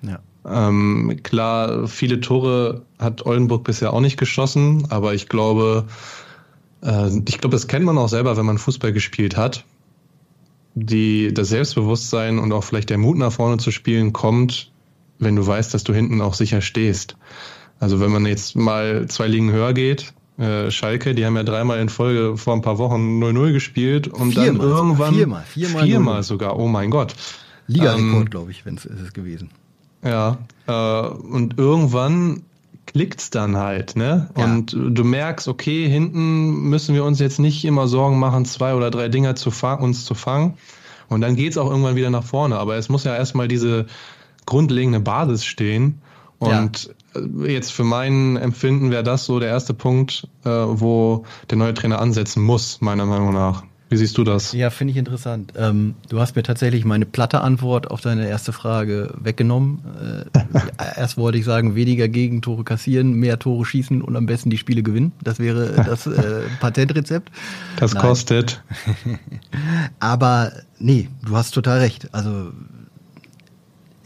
Ja. 0.02 0.18
Ähm, 0.44 1.20
klar, 1.22 1.86
viele 1.86 2.20
Tore 2.20 2.82
hat 2.98 3.24
Oldenburg 3.26 3.64
bisher 3.64 3.92
auch 3.92 4.00
nicht 4.00 4.18
geschossen, 4.18 4.86
aber 4.90 5.14
ich 5.14 5.28
glaube, 5.28 5.86
ich 6.82 7.38
glaube, 7.38 7.54
das 7.54 7.68
kennt 7.68 7.84
man 7.84 7.96
auch 7.98 8.08
selber, 8.08 8.36
wenn 8.36 8.46
man 8.46 8.58
Fußball 8.58 8.92
gespielt 8.92 9.36
hat. 9.36 9.64
Die, 10.74 11.32
das 11.32 11.50
Selbstbewusstsein 11.50 12.38
und 12.38 12.50
auch 12.52 12.64
vielleicht 12.64 12.90
der 12.90 12.98
Mut 12.98 13.18
nach 13.18 13.32
vorne 13.32 13.58
zu 13.58 13.70
spielen 13.70 14.12
kommt, 14.12 14.72
wenn 15.18 15.36
du 15.36 15.46
weißt, 15.46 15.74
dass 15.74 15.84
du 15.84 15.92
hinten 15.92 16.20
auch 16.20 16.34
sicher 16.34 16.60
stehst. 16.60 17.16
Also 17.78 18.00
wenn 18.00 18.10
man 18.10 18.26
jetzt 18.26 18.56
mal 18.56 19.06
zwei 19.08 19.28
Ligen 19.28 19.52
höher 19.52 19.74
geht, 19.74 20.12
äh, 20.38 20.70
Schalke, 20.70 21.14
die 21.14 21.26
haben 21.26 21.36
ja 21.36 21.42
dreimal 21.42 21.78
in 21.78 21.88
Folge 21.88 22.36
vor 22.36 22.54
ein 22.54 22.62
paar 22.62 22.78
Wochen 22.78 23.22
0-0 23.22 23.52
gespielt 23.52 24.08
und 24.08 24.32
viermal, 24.32 24.46
dann 24.46 24.60
irgendwann 24.60 25.14
viermal, 25.14 25.44
viermal, 25.44 25.84
viermal 25.84 26.22
sogar, 26.22 26.58
oh 26.58 26.68
mein 26.68 26.90
Gott. 26.90 27.14
Liga-Rekord, 27.66 28.22
ähm, 28.22 28.30
glaube 28.30 28.50
ich, 28.50 28.64
wenn 28.64 28.76
es 28.76 28.86
ist 28.86 29.00
es 29.00 29.12
gewesen. 29.12 29.50
Ja, 30.02 30.38
äh, 30.66 31.08
und 31.08 31.58
irgendwann 31.58 32.42
klickt's 32.86 33.30
dann 33.30 33.56
halt, 33.56 33.96
ne? 33.96 34.30
Ja. 34.36 34.44
Und 34.44 34.72
du 34.72 35.04
merkst, 35.04 35.48
okay, 35.48 35.88
hinten 35.88 36.68
müssen 36.68 36.94
wir 36.94 37.04
uns 37.04 37.18
jetzt 37.20 37.38
nicht 37.38 37.64
immer 37.64 37.88
Sorgen 37.88 38.18
machen, 38.18 38.44
zwei 38.44 38.74
oder 38.74 38.90
drei 38.90 39.08
Dinger 39.08 39.34
zu 39.34 39.50
uns 39.78 40.04
zu 40.04 40.14
fangen. 40.14 40.54
Und 41.08 41.20
dann 41.20 41.36
geht's 41.36 41.58
auch 41.58 41.70
irgendwann 41.70 41.96
wieder 41.96 42.10
nach 42.10 42.24
vorne. 42.24 42.58
Aber 42.58 42.76
es 42.76 42.88
muss 42.88 43.04
ja 43.04 43.14
erstmal 43.14 43.48
diese 43.48 43.86
grundlegende 44.46 45.00
Basis 45.00 45.44
stehen. 45.44 46.00
Und 46.38 46.90
ja. 47.14 47.20
Äh, 47.20 47.52
jetzt 47.52 47.72
für 47.72 47.84
mein 47.84 48.36
Empfinden 48.36 48.90
wäre 48.90 49.02
das 49.02 49.24
so 49.26 49.38
der 49.38 49.48
erste 49.48 49.74
Punkt, 49.74 50.28
äh, 50.44 50.48
wo 50.48 51.24
der 51.50 51.58
neue 51.58 51.74
Trainer 51.74 52.00
ansetzen 52.00 52.42
muss, 52.42 52.80
meiner 52.80 53.06
Meinung 53.06 53.32
nach. 53.32 53.64
Wie 53.92 53.96
siehst 53.98 54.16
du 54.16 54.24
das? 54.24 54.52
Ja, 54.52 54.70
finde 54.70 54.92
ich 54.92 54.96
interessant. 54.96 55.52
Ähm, 55.54 55.94
du 56.08 56.18
hast 56.18 56.34
mir 56.34 56.42
tatsächlich 56.42 56.86
meine 56.86 57.04
platte 57.04 57.42
Antwort 57.42 57.90
auf 57.90 58.00
deine 58.00 58.26
erste 58.26 58.54
Frage 58.54 59.12
weggenommen. 59.20 59.80
Äh, 60.34 60.60
erst 60.96 61.18
wollte 61.18 61.36
ich 61.36 61.44
sagen, 61.44 61.74
weniger 61.74 62.08
Gegentore 62.08 62.64
kassieren, 62.64 63.12
mehr 63.12 63.38
Tore 63.38 63.66
schießen 63.66 64.00
und 64.00 64.16
am 64.16 64.24
besten 64.24 64.48
die 64.48 64.56
Spiele 64.56 64.82
gewinnen. 64.82 65.12
Das 65.22 65.38
wäre 65.38 65.72
das 65.86 66.06
äh, 66.06 66.40
Patentrezept. 66.58 67.30
Das 67.76 67.92
Nein. 67.92 68.02
kostet. 68.02 68.62
Aber 70.00 70.52
nee, 70.78 71.10
du 71.26 71.36
hast 71.36 71.50
total 71.50 71.80
recht. 71.80 72.14
Also 72.14 72.50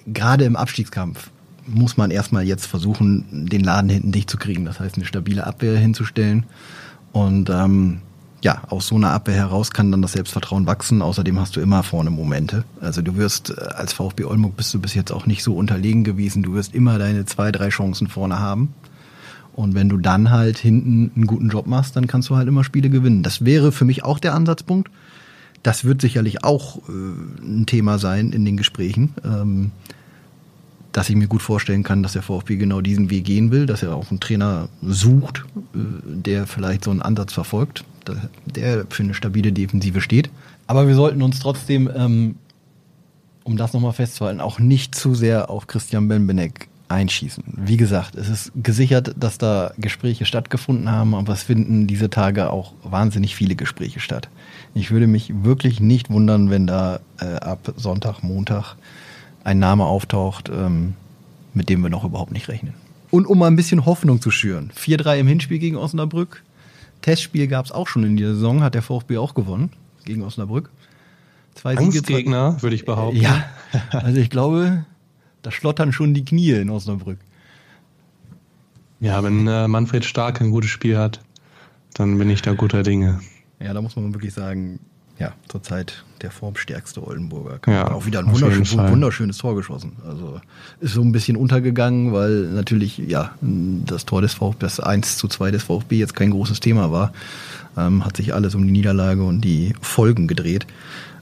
gerade 0.07 0.45
im 0.45 0.57
Abstiegskampf 0.57 1.31
muss 1.65 1.97
man 1.97 2.11
erstmal 2.11 2.45
jetzt 2.45 2.67
versuchen, 2.67 3.47
den 3.49 3.63
Laden 3.63 3.89
hinten 3.89 4.11
dicht 4.11 4.31
zu 4.31 4.37
kriegen. 4.37 4.65
Das 4.65 4.81
heißt, 4.81 4.97
eine 4.97 5.05
stabile 5.05 5.47
Abwehr 5.47 5.77
hinzustellen. 5.79 6.45
Und 7.13 7.51
ähm, 7.51 8.01
ja, 8.43 8.63
aus 8.69 8.89
so 8.89 8.97
einer 8.97 9.11
Abwehr 9.11 9.35
heraus 9.35 9.71
kann 9.71 9.91
dann 9.91 10.03
das 10.03 10.13
Selbstvertrauen 10.13 10.67
wachsen. 10.67 11.03
Außerdem 11.03 11.39
hast 11.41 11.57
du 11.57 11.61
immer 11.61 11.83
vorne 11.83 12.11
Momente. 12.11 12.65
Also 12.81 13.03
du 13.03 13.17
wirst 13.17 13.51
äh, 13.51 13.61
als 13.61 13.93
VfB 13.93 14.25
Oldenburg 14.25 14.57
bist 14.57 14.73
du 14.75 14.81
bis 14.81 14.95
jetzt 14.95 15.11
auch 15.11 15.27
nicht 15.27 15.43
so 15.43 15.55
unterlegen 15.57 16.05
gewesen. 16.05 16.43
Du 16.43 16.55
wirst 16.55 16.75
immer 16.75 16.99
deine 16.99 17.25
zwei, 17.25 17.51
drei 17.51 17.71
Chancen 17.71 18.09
vorne 18.09 18.39
haben. 18.39 18.75
Und 19.55 19.75
wenn 19.75 19.89
du 19.89 19.97
dann 19.97 20.31
halt 20.31 20.59
hinten 20.59 21.13
einen 21.17 21.27
guten 21.27 21.49
Job 21.49 21.67
machst, 21.67 21.97
dann 21.97 22.07
kannst 22.07 22.29
du 22.29 22.37
halt 22.37 22.47
immer 22.47 22.63
Spiele 22.63 22.91
gewinnen. 22.91 23.23
Das 23.23 23.45
wäre 23.45 23.73
für 23.73 23.87
mich 23.87 24.05
auch 24.05 24.19
der 24.19 24.35
Ansatzpunkt. 24.35 24.91
Das 25.63 25.85
wird 25.85 26.03
sicherlich 26.03 26.45
auch 26.45 26.77
äh, 26.89 26.93
ein 27.43 27.65
Thema 27.67 27.99
sein 27.99 28.33
in 28.33 28.45
den 28.45 28.57
Gesprächen. 28.57 29.15
Ähm, 29.25 29.71
dass 30.93 31.11
ich 31.11 31.17
mir 31.17 31.27
gut 31.27 31.43
vorstellen 31.43 31.83
kann, 31.83 32.03
dass 32.03 32.15
der 32.15 32.23
VfB 32.23 32.57
genau 32.57 32.81
diesen 32.81 33.11
Weg 33.11 33.25
gehen 33.25 33.51
will, 33.51 33.67
dass 33.67 33.83
er 33.83 33.95
auch 33.95 34.11
einen 34.11 34.21
Trainer 34.21 34.69
sucht, 34.83 35.45
äh, 35.75 35.79
der 36.05 36.47
vielleicht 36.47 36.85
so 36.85 36.91
einen 36.91 37.03
Ansatz 37.03 37.33
verfolgt 37.33 37.85
der 38.45 38.87
für 38.89 39.03
eine 39.03 39.15
stabile 39.15 39.53
Defensive 39.53 40.01
steht. 40.01 40.31
Aber 40.67 40.89
wir 40.89 40.95
sollten 40.95 41.23
uns 41.23 41.41
trotzdem, 41.41 41.91
ähm, 41.95 42.37
um 43.45 43.57
das 43.57 43.73
nochmal 43.73 43.93
festzuhalten, 43.93 44.41
auch 44.41 44.59
nicht 44.59 44.95
zu 44.95 45.15
sehr 45.15 45.51
auf 45.51 45.67
Christian 45.67 46.09
Benbenek 46.09 46.69
einschießen. 46.89 47.45
Wie 47.57 47.77
gesagt, 47.77 48.15
es 48.15 48.29
ist 48.29 48.53
gesichert, 48.55 49.15
dass 49.19 49.39
da 49.39 49.73
Gespräche 49.79 50.25
stattgefunden 50.25 50.91
haben, 50.91 51.15
aber 51.15 51.33
es 51.33 51.43
finden 51.43 51.87
diese 51.87 52.11
Tage 52.11 52.51
auch 52.51 52.75
wahnsinnig 52.83 53.35
viele 53.35 53.57
Gespräche 53.57 54.01
statt. 54.01 54.29
Ich 54.75 54.91
würde 54.91 55.07
mich 55.07 55.33
wirklich 55.43 55.81
nicht 55.81 56.11
wundern, 56.11 56.51
wenn 56.51 56.67
da 56.67 57.01
äh, 57.21 57.25
ab 57.25 57.73
Sonntag, 57.77 58.23
Montag 58.23 58.77
ein 59.43 59.59
Name 59.59 59.85
auftaucht, 59.85 60.49
ähm, 60.49 60.95
mit 61.55 61.69
dem 61.69 61.83
wir 61.83 61.91
noch 61.91 62.05
überhaupt 62.05 62.33
nicht 62.33 62.49
rechnen. 62.49 62.75
Und 63.11 63.27
um 63.27 63.39
mal 63.39 63.47
ein 63.47 63.57
bisschen 63.57 63.87
Hoffnung 63.87 64.21
zu 64.21 64.31
schüren. 64.31 64.71
4-3 64.77 65.19
im 65.19 65.27
Hinspiel 65.27 65.59
gegen 65.59 65.77
Osnabrück, 65.77 66.43
Testspiel 67.03 67.47
gab 67.47 67.65
es 67.67 67.73
auch 67.73 67.89
schon 67.89 68.05
in 68.05 68.17
dieser 68.17 68.35
Saison, 68.35 68.63
hat 68.63 68.75
der 68.75 68.83
VfB 68.83 69.19
auch 69.19 69.35
gewonnen 69.35 69.71
gegen 70.05 70.23
Osnabrück. 70.23 70.71
Zwei 71.55 71.77
Angstgegner, 71.77 72.61
würde 72.63 72.77
ich 72.77 72.85
behaupten. 72.85 73.21
Ja, 73.21 73.45
also 73.91 74.21
ich 74.21 74.31
glaube, 74.31 74.85
da 75.43 75.51
schlottern 75.51 75.93
schon 75.93 76.13
die 76.13 76.25
Knie 76.25 76.53
in 76.53 76.71
Osnabrück. 76.71 77.19
Ja, 79.01 79.23
wenn 79.23 79.47
äh, 79.47 79.69
Manfred 79.69 80.05
Stark 80.05 80.41
ein 80.41 80.51
gutes 80.51 80.71
Spiel 80.71 80.99
hat, 80.99 81.21
dann 81.95 82.19
bin 82.19 82.31
ich 82.31 82.43
da 82.43 82.53
guter 82.53 82.83
Dinge. 82.83 83.21
Ja, 83.61 83.73
da 83.73 83.81
muss 83.81 83.97
man 83.97 84.13
wirklich 84.13 84.35
sagen, 84.35 84.81
ja, 85.19 85.33
zurzeit 85.49 86.05
der 86.23 86.31
formstärkste 86.31 87.07
Oldenburger. 87.07 87.59
Ja, 87.67 87.91
auch 87.91 88.07
wieder 88.07 88.21
ein 88.21 88.33
wunderschön, 88.33 88.91
wunderschönes 88.91 89.39
Tor 89.39 89.55
geschossen. 89.55 89.93
Also 90.07 90.41
ist 90.81 90.95
so 90.95 91.03
ein 91.03 91.13
bisschen 91.13 91.37
untergegangen, 91.37 92.13
weil 92.13 92.45
natürlich, 92.49 92.99
ja, 92.99 93.35
das 93.41 94.05
Tor 94.05 94.23
des 94.23 94.35
VfB, 94.35 94.59
das 94.61 94.81
1 94.81 95.17
zu 95.17 95.29
2 95.29 95.51
des 95.51 95.63
VfB 95.65 95.97
jetzt 95.97 96.15
kein 96.15 96.31
großes 96.31 96.61
Thema 96.61 96.91
war. 96.91 97.13
Ähm, 97.77 98.05
hat 98.05 98.17
sich 98.17 98.35
alles 98.35 98.55
um 98.55 98.65
die 98.65 98.73
Niederlage 98.73 99.23
und 99.23 99.43
die 99.43 99.75
Folgen 99.81 100.27
gedreht. 100.27 100.67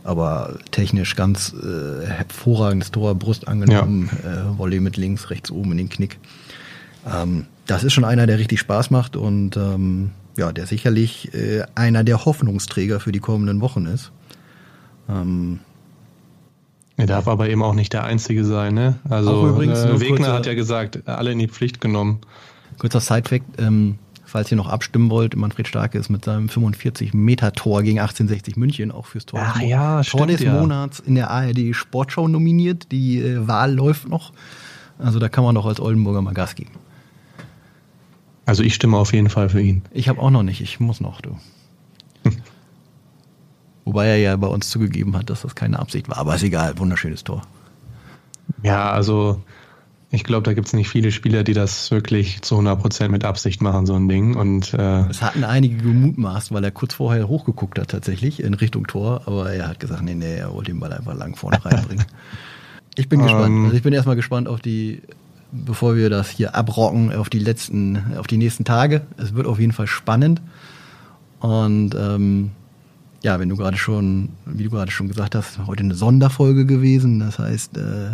Aber 0.05 0.59
technisch 0.71 1.17
ganz 1.17 1.55
äh, 1.55 2.07
hervorragendes 2.07 2.91
Tor, 2.91 3.15
Brust 3.15 3.49
angenommen, 3.49 4.11
ja. 4.23 4.51
äh, 4.51 4.59
Volley 4.59 4.81
mit 4.81 4.97
links, 4.97 5.31
rechts 5.31 5.51
oben 5.51 5.73
in 5.73 5.79
den 5.79 5.89
Knick. 5.89 6.19
Ähm, 7.11 7.47
das 7.67 7.85
ist 7.85 7.95
schon 7.95 8.05
einer, 8.05 8.27
der 8.27 8.39
richtig 8.39 8.61
Spaß 8.61 8.91
macht 8.91 9.17
und 9.17 9.57
ähm, 9.57 10.11
ja, 10.37 10.53
der 10.53 10.67
sicherlich 10.67 11.33
äh, 11.35 11.65
einer 11.75 12.05
der 12.05 12.25
Hoffnungsträger 12.25 13.01
für 13.01 13.13
die 13.13 13.21
kommenden 13.21 13.61
Wochen 13.61 13.87
ist. 13.87 14.13
Ähm, 15.09 15.61
Er 16.97 17.07
darf 17.07 17.29
aber 17.29 17.49
eben 17.49 17.63
auch 17.63 17.75
nicht 17.75 17.93
der 17.93 18.05
Einzige 18.05 18.45
sein, 18.45 18.75
ne? 18.75 18.97
Also 19.09 19.49
übrigens, 19.49 19.81
äh, 19.81 20.01
Wegner 20.01 20.33
hat 20.33 20.47
ja 20.47 20.55
gesagt, 20.55 21.07
alle 21.09 21.33
in 21.33 21.39
die 21.39 21.49
Pflicht 21.49 21.81
genommen. 21.81 22.21
Kurzer 22.79 23.01
Sidefact, 23.01 23.45
ähm, 23.61 23.99
falls 24.25 24.51
ihr 24.51 24.57
noch 24.57 24.69
abstimmen 24.69 25.11
wollt, 25.11 25.37
Manfred 25.37 25.69
Starke 25.69 25.99
ist 25.99 26.09
mit 26.09 26.25
seinem 26.25 26.49
45-Meter-Tor 26.49 27.83
gegen 27.83 28.01
1860 28.01 28.57
München 28.57 28.91
auch 28.91 29.07
fürs 29.07 29.27
Tor, 29.27 29.41
Ach, 29.43 29.61
ja, 29.61 30.03
Tor 30.03 30.27
des 30.27 30.41
ja. 30.41 30.53
Monats 30.53 30.99
in 30.99 31.15
der 31.15 31.31
ARD 31.31 31.75
Sportschau 31.75 32.27
nominiert. 32.29 32.91
Die 32.91 33.21
äh, 33.21 33.47
Wahl 33.47 33.75
läuft 33.75 34.09
noch. 34.09 34.33
Also 34.99 35.19
da 35.19 35.29
kann 35.29 35.45
man 35.45 35.55
doch 35.55 35.67
als 35.67 35.81
Oldenburger 35.81 36.23
mal 36.23 36.35
Gas 36.35 36.55
geben. 36.55 36.71
Also 38.47 38.63
ich 38.63 38.75
stimme 38.75 38.97
auf 38.97 39.13
jeden 39.13 39.31
Fall 39.31 39.49
für 39.49 39.61
ihn. 39.61 39.83
Ich 39.93 40.09
habe 40.09 40.21
auch 40.21 40.31
noch 40.31 40.43
nicht, 40.43 40.61
ich 40.61 40.81
muss 40.81 41.01
noch, 41.01 41.21
du. 41.21 41.37
Wobei 43.85 44.07
er 44.07 44.17
ja 44.17 44.37
bei 44.37 44.47
uns 44.47 44.71
zugegeben 44.71 45.17
hat, 45.17 45.31
dass 45.31 45.43
das 45.43 45.55
keine 45.55 45.79
Absicht 45.79 46.09
war. 46.09 46.19
Aber 46.19 46.35
ist 46.35 46.43
egal, 46.43 46.79
wunderschönes 46.79 47.25
Tor. 47.25 47.43
Ja, 48.63 48.91
also 48.91 49.43
ich 50.11 50.25
glaube, 50.25 50.45
da 50.45 50.55
gibt 50.55 50.69
es 50.69 50.73
nicht 50.73 50.89
viele 50.89 51.11
Spieler, 51.11 51.43
die 51.43 51.55
das 51.55 51.91
wirklich 51.91 52.41
zu 52.43 52.57
100% 52.57 53.09
mit 53.09 53.25
Absicht 53.25 53.61
machen, 53.61 53.85
so 53.85 53.95
ein 53.95 54.09
Ding. 54.09 54.37
Und 54.37 54.73
äh, 54.73 55.01
es 55.09 55.23
hatten 55.23 55.45
einige 55.45 55.77
gemutmaßt, 55.77 56.53
weil 56.53 56.65
er 56.65 56.71
kurz 56.71 56.95
vorher 56.95 57.29
hochgeguckt 57.29 57.79
hat 57.79 57.89
tatsächlich 57.89 58.43
in 58.43 58.55
Richtung 58.55 58.87
Tor. 58.87 59.23
Aber 59.27 59.53
er 59.53 59.69
hat 59.69 59.81
gesagt, 59.81 60.03
nee, 60.03 60.15
nee, 60.15 60.37
er 60.37 60.55
wollte 60.55 60.71
den 60.71 60.81
Ball 60.81 60.93
einfach 60.93 61.15
lang 61.15 61.37
vorne 61.37 61.63
reinbringen. 61.65 62.05
ich 62.95 63.09
bin 63.09 63.23
gespannt. 63.23 63.49
Ähm. 63.49 63.65
Also 63.65 63.77
ich 63.77 63.83
bin 63.83 63.93
erstmal 63.93 64.17
gespannt 64.17 64.49
auf 64.49 64.61
die, 64.61 65.03
bevor 65.55 65.97
wir 65.97 66.11
das 66.11 66.31
hier 66.31 66.55
abrocken, 66.55 67.13
auf 67.13 67.31
die 67.31 67.39
letzten, 67.39 68.17
auf 68.17 68.27
die 68.27 68.37
nächsten 68.37 68.65
Tage. 68.65 69.03
Es 69.17 69.35
wird 69.35 69.47
auf 69.47 69.59
jeden 69.59 69.73
Fall 69.73 69.87
spannend. 69.87 70.43
Und 71.41 71.95
ähm, 71.95 72.51
ja, 73.23 73.39
wenn 73.39 73.49
du 73.49 73.57
gerade 73.57 73.77
schon, 73.77 74.31
wie 74.45 74.65
du 74.65 74.71
gerade 74.71 74.91
schon 74.91 75.09
gesagt 75.09 75.35
hast, 75.35 75.59
heute 75.67 75.83
eine 75.83 75.95
Sonderfolge 75.95 76.67
gewesen. 76.67 77.21
Das 77.21 77.39
heißt, 77.39 77.77
äh, 77.77 78.11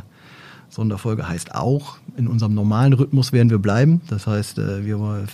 Sonderfolge 0.69 1.29
heißt 1.29 1.55
auch, 1.55 1.99
in 2.17 2.29
unserem 2.29 2.55
normalen 2.55 2.93
Rhythmus 2.93 3.33
werden 3.33 3.51
wir 3.51 3.59
bleiben. 3.59 4.01
Das 4.09 4.27
heißt, 4.27 4.59
äh, 4.59 4.85
wir 4.85 5.27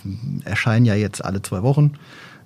erscheinen 0.45 0.85
ja 0.85 0.95
jetzt 0.95 1.23
alle 1.23 1.41
zwei 1.41 1.61
Wochen. 1.61 1.93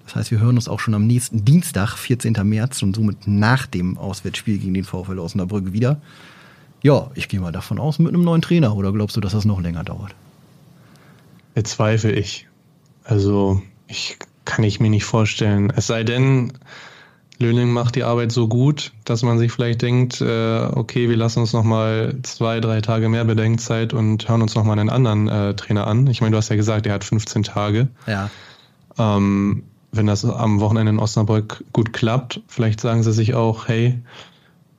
Das 0.05 0.15
heißt, 0.15 0.31
wir 0.31 0.39
hören 0.39 0.55
uns 0.55 0.67
auch 0.67 0.79
schon 0.79 0.93
am 0.93 1.07
nächsten 1.07 1.45
Dienstag, 1.45 1.95
14. 1.95 2.35
März 2.43 2.81
und 2.83 2.95
somit 2.95 3.27
nach 3.27 3.65
dem 3.65 3.97
Auswärtsspiel 3.97 4.57
gegen 4.57 4.73
den 4.73 4.83
VfL 4.83 5.19
Osnabrück 5.19 5.71
wieder. 5.71 6.01
Ja, 6.81 7.11
ich 7.15 7.27
gehe 7.27 7.39
mal 7.39 7.51
davon 7.51 7.79
aus 7.79 7.99
mit 7.99 8.13
einem 8.13 8.23
neuen 8.23 8.41
Trainer. 8.41 8.75
Oder 8.75 8.91
glaubst 8.91 9.15
du, 9.15 9.21
dass 9.21 9.33
das 9.33 9.45
noch 9.45 9.61
länger 9.61 9.83
dauert? 9.83 10.15
Bezweifle 11.53 12.11
ich. 12.11 12.47
Also, 13.03 13.61
ich 13.87 14.17
kann 14.45 14.63
ich 14.63 14.79
mir 14.79 14.89
nicht 14.89 15.05
vorstellen. 15.05 15.71
Es 15.75 15.87
sei 15.87 16.03
denn, 16.03 16.53
Löning 17.41 17.71
macht 17.71 17.95
die 17.95 18.03
Arbeit 18.03 18.31
so 18.31 18.47
gut, 18.47 18.93
dass 19.03 19.23
man 19.23 19.37
sich 19.37 19.51
vielleicht 19.51 19.81
denkt, 19.81 20.21
äh, 20.21 20.69
okay, 20.73 21.09
wir 21.09 21.17
lassen 21.17 21.39
uns 21.39 21.53
noch 21.53 21.63
mal 21.63 22.15
zwei, 22.23 22.59
drei 22.59 22.81
Tage 22.81 23.09
mehr 23.09 23.25
Bedenkzeit 23.25 23.93
und 23.93 24.29
hören 24.29 24.41
uns 24.41 24.55
noch 24.55 24.63
mal 24.63 24.77
einen 24.77 24.89
anderen 24.89 25.27
äh, 25.27 25.55
Trainer 25.55 25.87
an. 25.87 26.07
Ich 26.07 26.21
meine, 26.21 26.31
du 26.31 26.37
hast 26.37 26.49
ja 26.49 26.55
gesagt, 26.55 26.85
er 26.85 26.93
hat 26.93 27.03
15 27.03 27.43
Tage. 27.43 27.89
Ja. 28.07 28.29
Ähm, 28.97 29.63
wenn 29.91 30.07
das 30.07 30.23
am 30.23 30.61
Wochenende 30.61 30.91
in 30.91 30.99
Osnabrück 30.99 31.63
gut 31.73 31.91
klappt, 31.91 32.41
vielleicht 32.47 32.79
sagen 32.79 33.03
sie 33.03 33.11
sich 33.11 33.33
auch, 33.33 33.67
hey, 33.67 33.99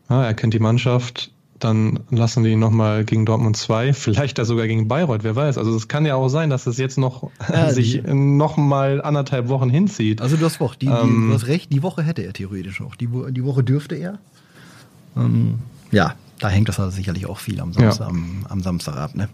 ja, 0.08 0.24
er 0.24 0.34
kennt 0.34 0.54
die 0.54 0.58
Mannschaft, 0.58 1.31
dann 1.64 2.00
lassen 2.10 2.44
die 2.44 2.50
ihn 2.50 2.58
nochmal 2.58 3.04
gegen 3.04 3.26
Dortmund 3.26 3.56
2, 3.56 3.92
vielleicht 3.94 4.38
da 4.38 4.44
sogar 4.44 4.66
gegen 4.66 4.88
Bayreuth, 4.88 5.24
wer 5.24 5.36
weiß. 5.36 5.58
Also 5.58 5.74
es 5.74 5.88
kann 5.88 6.06
ja 6.06 6.16
auch 6.16 6.28
sein, 6.28 6.50
dass 6.50 6.66
es 6.66 6.78
jetzt 6.78 6.98
noch 6.98 7.30
ja, 7.48 7.70
sich 7.72 8.02
nochmal 8.04 9.02
anderthalb 9.02 9.48
Wochen 9.48 9.70
hinzieht. 9.70 10.20
Also 10.20 10.36
du 10.36 10.44
hast, 10.44 10.60
Woche, 10.60 10.78
die, 10.78 10.86
ähm, 10.86 11.28
du 11.28 11.34
hast 11.34 11.46
recht, 11.46 11.72
die 11.72 11.82
Woche 11.82 12.02
hätte 12.02 12.22
er 12.22 12.32
theoretisch 12.32 12.80
auch. 12.80 12.94
Die, 12.96 13.08
die 13.30 13.44
Woche 13.44 13.62
dürfte 13.62 13.94
er. 13.94 14.18
Ähm, 15.16 15.58
ja, 15.90 16.14
da 16.38 16.48
hängt 16.48 16.68
das 16.68 16.80
also 16.80 16.94
sicherlich 16.96 17.26
auch 17.26 17.38
viel 17.38 17.60
am 17.60 17.72
Samstag, 17.72 18.06
ja. 18.06 18.10
am, 18.10 18.46
am 18.48 18.60
Samstag 18.60 18.96
ab, 18.96 19.14
ne? 19.14 19.28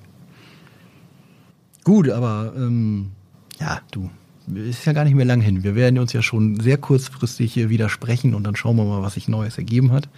Gut, 1.85 2.11
aber 2.11 2.53
ähm, 2.57 3.13
ja, 3.59 3.81
du, 3.91 4.11
ist 4.55 4.85
ja 4.85 4.93
gar 4.93 5.05
nicht 5.05 5.15
mehr 5.15 5.25
lang 5.25 5.41
hin. 5.41 5.65
Wir 5.65 5.75
werden 5.75 5.99
uns 5.99 6.13
ja 6.13 6.23
schon 6.23 6.61
sehr 6.61 6.77
kurzfristig 6.77 7.53
hier 7.53 7.71
widersprechen 7.71 8.35
und 8.35 8.45
dann 8.45 8.57
schauen 8.57 8.77
wir 8.77 8.85
mal, 8.85 9.03
was 9.03 9.15
sich 9.15 9.29
Neues 9.29 9.57
ergeben 9.59 9.93
hat. 9.93 10.09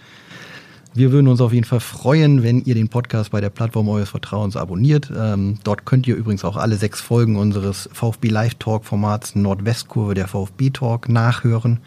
Wir 0.93 1.13
würden 1.13 1.29
uns 1.29 1.39
auf 1.39 1.53
jeden 1.53 1.65
Fall 1.65 1.79
freuen, 1.79 2.43
wenn 2.43 2.65
ihr 2.65 2.75
den 2.75 2.89
Podcast 2.89 3.31
bei 3.31 3.39
der 3.39 3.49
Plattform 3.49 3.87
eures 3.87 4.09
Vertrauens 4.09 4.57
abonniert. 4.57 5.09
Ähm, 5.15 5.57
dort 5.63 5.85
könnt 5.85 6.05
ihr 6.05 6.17
übrigens 6.17 6.43
auch 6.43 6.57
alle 6.57 6.75
sechs 6.75 6.99
Folgen 6.99 7.37
unseres 7.37 7.89
VfB 7.93 8.27
Live 8.27 8.55
Talk 8.55 8.83
Formats 8.83 9.33
Nordwestkurve 9.33 10.15
der 10.15 10.27
VfB 10.27 10.69
Talk 10.71 11.07
nachhören. 11.07 11.79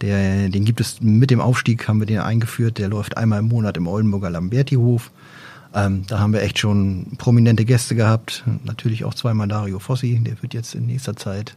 Der, 0.00 0.48
den 0.48 0.64
gibt 0.64 0.80
es 0.80 1.00
mit 1.00 1.30
dem 1.30 1.40
Aufstieg, 1.40 1.86
haben 1.86 2.00
wir 2.00 2.06
den 2.06 2.18
eingeführt. 2.18 2.78
Der 2.78 2.88
läuft 2.88 3.16
einmal 3.16 3.38
im 3.38 3.46
Monat 3.46 3.76
im 3.76 3.86
Oldenburger 3.86 4.30
Lamberti-Hof. 4.30 5.12
Ähm, 5.72 6.02
da 6.08 6.18
haben 6.18 6.32
wir 6.32 6.42
echt 6.42 6.58
schon 6.58 7.06
prominente 7.18 7.64
Gäste 7.64 7.94
gehabt. 7.94 8.42
Natürlich 8.64 9.04
auch 9.04 9.14
zweimal 9.14 9.46
Dario 9.46 9.78
Fossi. 9.78 10.18
Der 10.26 10.42
wird 10.42 10.54
jetzt 10.54 10.74
in 10.74 10.86
nächster 10.86 11.14
Zeit 11.14 11.56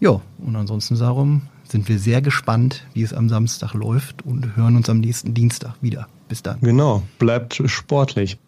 Ja, 0.00 0.20
und 0.38 0.56
ansonsten 0.56 0.98
darum 0.98 1.42
sind 1.68 1.88
wir 1.88 1.98
sehr 1.98 2.22
gespannt, 2.22 2.86
wie 2.94 3.02
es 3.02 3.12
am 3.12 3.28
Samstag 3.28 3.74
läuft 3.74 4.24
und 4.24 4.56
hören 4.56 4.76
uns 4.76 4.88
am 4.90 5.00
nächsten 5.00 5.34
Dienstag 5.34 5.74
wieder. 5.80 6.06
Bis 6.28 6.42
dann. 6.42 6.60
Genau, 6.60 7.02
bleibt 7.18 7.60
sportlich. 7.66 8.38